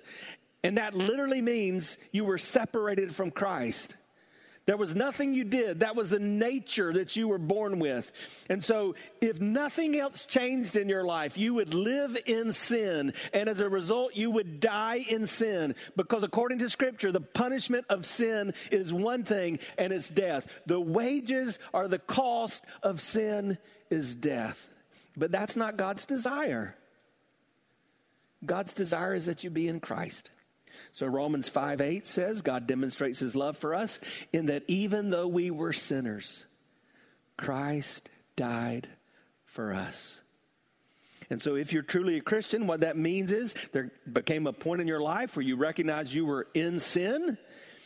And 0.63 0.77
that 0.77 0.93
literally 0.93 1.41
means 1.41 1.97
you 2.11 2.25
were 2.25 2.37
separated 2.37 3.13
from 3.13 3.31
Christ. 3.31 3.95
There 4.65 4.77
was 4.77 4.95
nothing 4.95 5.33
you 5.33 5.43
did. 5.43 5.81
That 5.81 5.95
was 5.95 6.09
the 6.09 6.19
nature 6.19 6.93
that 6.93 7.17
you 7.17 7.27
were 7.27 7.37
born 7.37 7.79
with. 7.79 8.09
And 8.49 8.63
so, 8.63 8.95
if 9.19 9.41
nothing 9.41 9.97
else 9.99 10.23
changed 10.23 10.77
in 10.77 10.87
your 10.87 11.03
life, 11.03 11.37
you 11.37 11.55
would 11.55 11.73
live 11.73 12.17
in 12.25 12.53
sin. 12.53 13.13
And 13.33 13.49
as 13.49 13.59
a 13.59 13.67
result, 13.67 14.15
you 14.15 14.31
would 14.31 14.61
die 14.61 15.03
in 15.09 15.27
sin. 15.27 15.75
Because 15.97 16.23
according 16.23 16.59
to 16.59 16.69
Scripture, 16.69 17.11
the 17.11 17.19
punishment 17.19 17.85
of 17.89 18.05
sin 18.05 18.53
is 18.71 18.93
one 18.93 19.23
thing, 19.25 19.59
and 19.77 19.91
it's 19.91 20.09
death. 20.09 20.47
The 20.65 20.79
wages 20.79 21.59
or 21.73 21.89
the 21.89 21.99
cost 21.99 22.63
of 22.81 23.01
sin 23.01 23.57
is 23.89 24.15
death. 24.15 24.69
But 25.17 25.31
that's 25.31 25.57
not 25.57 25.75
God's 25.75 26.05
desire. 26.05 26.75
God's 28.45 28.73
desire 28.73 29.13
is 29.13 29.25
that 29.25 29.43
you 29.43 29.49
be 29.49 29.67
in 29.67 29.81
Christ. 29.81 30.29
So 30.93 31.07
Romans 31.07 31.49
5 31.49 31.81
8 31.81 32.07
says, 32.07 32.41
God 32.43 32.67
demonstrates 32.67 33.19
his 33.19 33.35
love 33.35 33.57
for 33.57 33.73
us 33.73 33.99
in 34.31 34.45
that 34.45 34.63
even 34.67 35.09
though 35.09 35.27
we 35.27 35.49
were 35.49 35.73
sinners, 35.73 36.45
Christ 37.35 38.07
died 38.35 38.87
for 39.45 39.73
us. 39.73 40.19
And 41.29 41.41
so, 41.41 41.55
if 41.55 41.73
you're 41.73 41.81
truly 41.81 42.17
a 42.17 42.21
Christian, 42.21 42.67
what 42.67 42.81
that 42.81 42.95
means 42.95 43.31
is 43.31 43.55
there 43.71 43.91
became 44.11 44.45
a 44.45 44.53
point 44.53 44.81
in 44.81 44.87
your 44.87 45.01
life 45.01 45.35
where 45.35 45.45
you 45.45 45.55
recognized 45.55 46.13
you 46.13 46.25
were 46.25 46.47
in 46.53 46.79
sin 46.79 47.37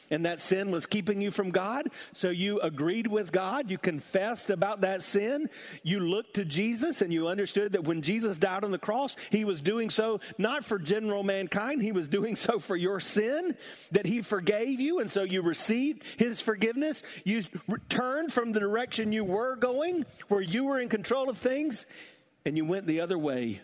and 0.09 0.25
that 0.25 0.41
sin 0.41 0.71
was 0.71 0.85
keeping 0.85 1.21
you 1.21 1.31
from 1.31 1.51
God. 1.51 1.89
So 2.13 2.29
you 2.29 2.59
agreed 2.61 3.07
with 3.07 3.31
God. 3.31 3.69
You 3.69 3.77
confessed 3.77 4.49
about 4.49 4.81
that 4.81 5.01
sin. 5.01 5.49
You 5.83 5.99
looked 5.99 6.35
to 6.35 6.45
Jesus 6.45 7.01
and 7.01 7.11
you 7.11 7.27
understood 7.27 7.73
that 7.73 7.83
when 7.83 8.01
Jesus 8.01 8.37
died 8.37 8.63
on 8.63 8.71
the 8.71 8.77
cross, 8.77 9.15
he 9.29 9.45
was 9.45 9.61
doing 9.61 9.89
so 9.89 10.19
not 10.37 10.65
for 10.65 10.79
general 10.79 11.23
mankind, 11.23 11.81
he 11.81 11.91
was 11.91 12.07
doing 12.07 12.35
so 12.35 12.59
for 12.59 12.75
your 12.75 12.99
sin, 12.99 13.55
that 13.91 14.05
he 14.05 14.21
forgave 14.21 14.79
you. 14.79 14.99
And 14.99 15.11
so 15.11 15.23
you 15.23 15.41
received 15.41 16.03
his 16.17 16.41
forgiveness. 16.41 17.03
You 17.23 17.43
returned 17.67 18.31
from 18.31 18.51
the 18.51 18.59
direction 18.59 19.11
you 19.11 19.23
were 19.23 19.55
going, 19.55 20.05
where 20.27 20.41
you 20.41 20.65
were 20.65 20.79
in 20.79 20.89
control 20.89 21.29
of 21.29 21.37
things, 21.37 21.85
and 22.45 22.57
you 22.57 22.65
went 22.65 22.87
the 22.87 23.01
other 23.01 23.17
way. 23.17 23.61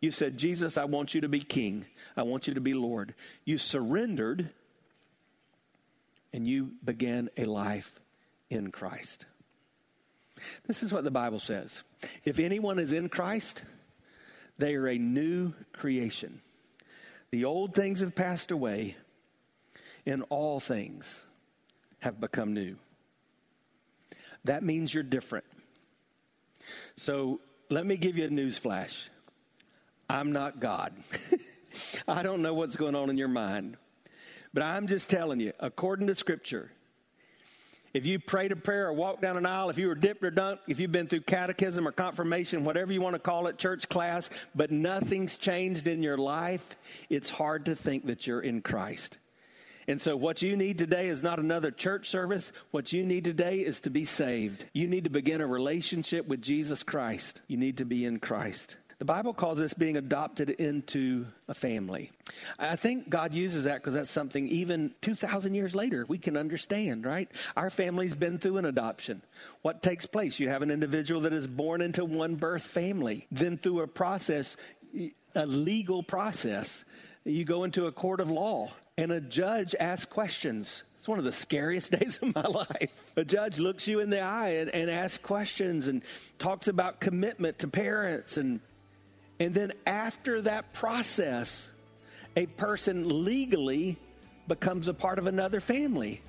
You 0.00 0.10
said, 0.10 0.36
Jesus, 0.36 0.78
I 0.78 0.84
want 0.84 1.14
you 1.14 1.22
to 1.22 1.28
be 1.28 1.40
king. 1.40 1.84
I 2.16 2.22
want 2.22 2.46
you 2.46 2.54
to 2.54 2.60
be 2.60 2.74
Lord. 2.74 3.14
You 3.44 3.58
surrendered 3.58 4.50
and 6.32 6.46
you 6.46 6.72
began 6.84 7.30
a 7.36 7.44
life 7.44 8.00
in 8.50 8.70
Christ. 8.70 9.26
This 10.66 10.82
is 10.82 10.92
what 10.92 11.04
the 11.04 11.10
Bible 11.10 11.40
says. 11.40 11.82
If 12.24 12.38
anyone 12.38 12.78
is 12.78 12.92
in 12.92 13.08
Christ, 13.08 13.62
they 14.58 14.74
are 14.74 14.86
a 14.86 14.98
new 14.98 15.52
creation. 15.72 16.40
The 17.30 17.44
old 17.44 17.74
things 17.74 18.00
have 18.00 18.14
passed 18.14 18.50
away, 18.50 18.96
and 20.06 20.24
all 20.30 20.60
things 20.60 21.22
have 22.00 22.20
become 22.20 22.54
new. 22.54 22.76
That 24.44 24.62
means 24.62 24.94
you're 24.94 25.02
different. 25.02 25.44
So 26.96 27.40
let 27.70 27.84
me 27.84 27.96
give 27.96 28.16
you 28.16 28.24
a 28.24 28.30
news 28.30 28.56
flash. 28.56 29.10
I'm 30.08 30.32
not 30.32 30.60
God. 30.60 30.94
I 32.08 32.22
don't 32.22 32.40
know 32.40 32.54
what's 32.54 32.76
going 32.76 32.94
on 32.94 33.10
in 33.10 33.18
your 33.18 33.28
mind. 33.28 33.76
But 34.52 34.62
I'm 34.62 34.86
just 34.86 35.10
telling 35.10 35.40
you, 35.40 35.52
according 35.60 36.06
to 36.06 36.14
Scripture, 36.14 36.70
if 37.94 38.04
you 38.04 38.18
prayed 38.18 38.52
a 38.52 38.56
prayer 38.56 38.88
or 38.88 38.92
walked 38.92 39.22
down 39.22 39.36
an 39.36 39.46
aisle, 39.46 39.70
if 39.70 39.78
you 39.78 39.88
were 39.88 39.94
dipped 39.94 40.22
or 40.22 40.30
dunked, 40.30 40.60
if 40.68 40.78
you've 40.78 40.92
been 40.92 41.06
through 41.06 41.22
catechism 41.22 41.88
or 41.88 41.92
confirmation, 41.92 42.64
whatever 42.64 42.92
you 42.92 43.00
want 43.00 43.14
to 43.14 43.18
call 43.18 43.46
it, 43.46 43.58
church 43.58 43.88
class, 43.88 44.28
but 44.54 44.70
nothing's 44.70 45.38
changed 45.38 45.88
in 45.88 46.02
your 46.02 46.18
life, 46.18 46.76
it's 47.08 47.30
hard 47.30 47.64
to 47.66 47.74
think 47.74 48.06
that 48.06 48.26
you're 48.26 48.40
in 48.40 48.60
Christ. 48.60 49.18
And 49.86 50.00
so, 50.02 50.16
what 50.16 50.42
you 50.42 50.54
need 50.54 50.76
today 50.76 51.08
is 51.08 51.22
not 51.22 51.38
another 51.38 51.70
church 51.70 52.10
service. 52.10 52.52
What 52.72 52.92
you 52.92 53.04
need 53.04 53.24
today 53.24 53.60
is 53.60 53.80
to 53.80 53.90
be 53.90 54.04
saved. 54.04 54.66
You 54.74 54.86
need 54.86 55.04
to 55.04 55.10
begin 55.10 55.40
a 55.40 55.46
relationship 55.46 56.28
with 56.28 56.42
Jesus 56.42 56.82
Christ. 56.82 57.40
You 57.48 57.56
need 57.56 57.78
to 57.78 57.86
be 57.86 58.04
in 58.04 58.18
Christ. 58.18 58.76
The 58.98 59.04
Bible 59.04 59.32
calls 59.32 59.58
this 59.58 59.74
being 59.74 59.96
adopted 59.96 60.50
into 60.50 61.26
a 61.46 61.54
family. 61.54 62.10
I 62.58 62.74
think 62.74 63.08
God 63.08 63.32
uses 63.32 63.64
that 63.64 63.76
because 63.76 63.94
that's 63.94 64.10
something 64.10 64.48
even 64.48 64.92
2,000 65.02 65.54
years 65.54 65.72
later 65.72 66.04
we 66.08 66.18
can 66.18 66.36
understand, 66.36 67.06
right? 67.06 67.30
Our 67.56 67.70
family's 67.70 68.16
been 68.16 68.38
through 68.38 68.56
an 68.56 68.64
adoption. 68.64 69.22
What 69.62 69.84
takes 69.84 70.04
place? 70.04 70.40
You 70.40 70.48
have 70.48 70.62
an 70.62 70.72
individual 70.72 71.20
that 71.22 71.32
is 71.32 71.46
born 71.46 71.80
into 71.80 72.04
one 72.04 72.34
birth 72.34 72.64
family, 72.64 73.28
then 73.30 73.56
through 73.56 73.82
a 73.82 73.86
process, 73.86 74.56
a 75.36 75.46
legal 75.46 76.02
process, 76.02 76.84
you 77.24 77.44
go 77.44 77.62
into 77.62 77.86
a 77.86 77.92
court 77.92 78.18
of 78.18 78.30
law 78.30 78.72
and 78.96 79.12
a 79.12 79.20
judge 79.20 79.76
asks 79.78 80.06
questions. 80.06 80.82
It's 80.98 81.06
one 81.06 81.20
of 81.20 81.24
the 81.24 81.32
scariest 81.32 81.92
days 82.00 82.18
of 82.20 82.34
my 82.34 82.42
life. 82.42 83.12
A 83.16 83.24
judge 83.24 83.60
looks 83.60 83.86
you 83.86 84.00
in 84.00 84.10
the 84.10 84.20
eye 84.20 84.54
and, 84.56 84.70
and 84.70 84.90
asks 84.90 85.18
questions 85.18 85.86
and 85.86 86.02
talks 86.40 86.66
about 86.66 86.98
commitment 86.98 87.60
to 87.60 87.68
parents 87.68 88.38
and 88.38 88.58
and 89.40 89.54
then 89.54 89.72
after 89.86 90.42
that 90.42 90.72
process, 90.72 91.70
a 92.36 92.46
person 92.46 93.24
legally 93.24 93.96
becomes 94.46 94.88
a 94.88 94.94
part 94.94 95.18
of 95.18 95.26
another 95.26 95.60
family. 95.60 96.20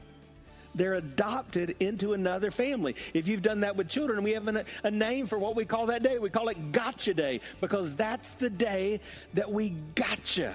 they're 0.76 0.93
adopted 0.95 1.76
into 1.80 2.13
another 2.13 2.52
family. 2.52 2.95
If 3.13 3.28
you've 3.28 3.41
done 3.41 3.62
that 3.62 3.76
with 3.76 3.89
children, 3.89 4.24
we 4.24 4.32
have 4.34 4.48
a, 4.48 4.63
a 4.84 4.91
name 4.91 5.26
for 5.26 5.38
what 5.39 5.56
we 5.56 5.65
call 5.65 5.88
that 5.88 6.04
day. 6.04 6.19
We 6.19 6.30
call 6.30 6.50
it 6.50 6.72
Gotcha 6.72 7.13
Day 7.13 7.41
because 7.60 7.95
that's 7.95 8.30
the 8.34 8.50
day 8.50 9.02
that 9.34 9.52
we 9.52 9.72
gotcha. 9.95 10.54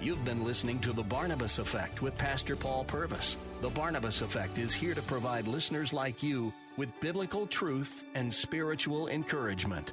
You've 0.00 0.24
been 0.24 0.44
listening 0.44 0.78
to 0.80 0.92
The 0.92 1.02
Barnabas 1.02 1.58
Effect 1.58 2.02
with 2.02 2.16
Pastor 2.16 2.54
Paul 2.54 2.84
Purvis. 2.84 3.36
The 3.62 3.70
Barnabas 3.70 4.20
Effect 4.20 4.58
is 4.58 4.72
here 4.72 4.94
to 4.94 5.02
provide 5.02 5.48
listeners 5.48 5.92
like 5.92 6.22
you 6.22 6.52
with 6.76 6.88
biblical 7.00 7.46
truth 7.46 8.04
and 8.14 8.32
spiritual 8.32 9.08
encouragement. 9.08 9.92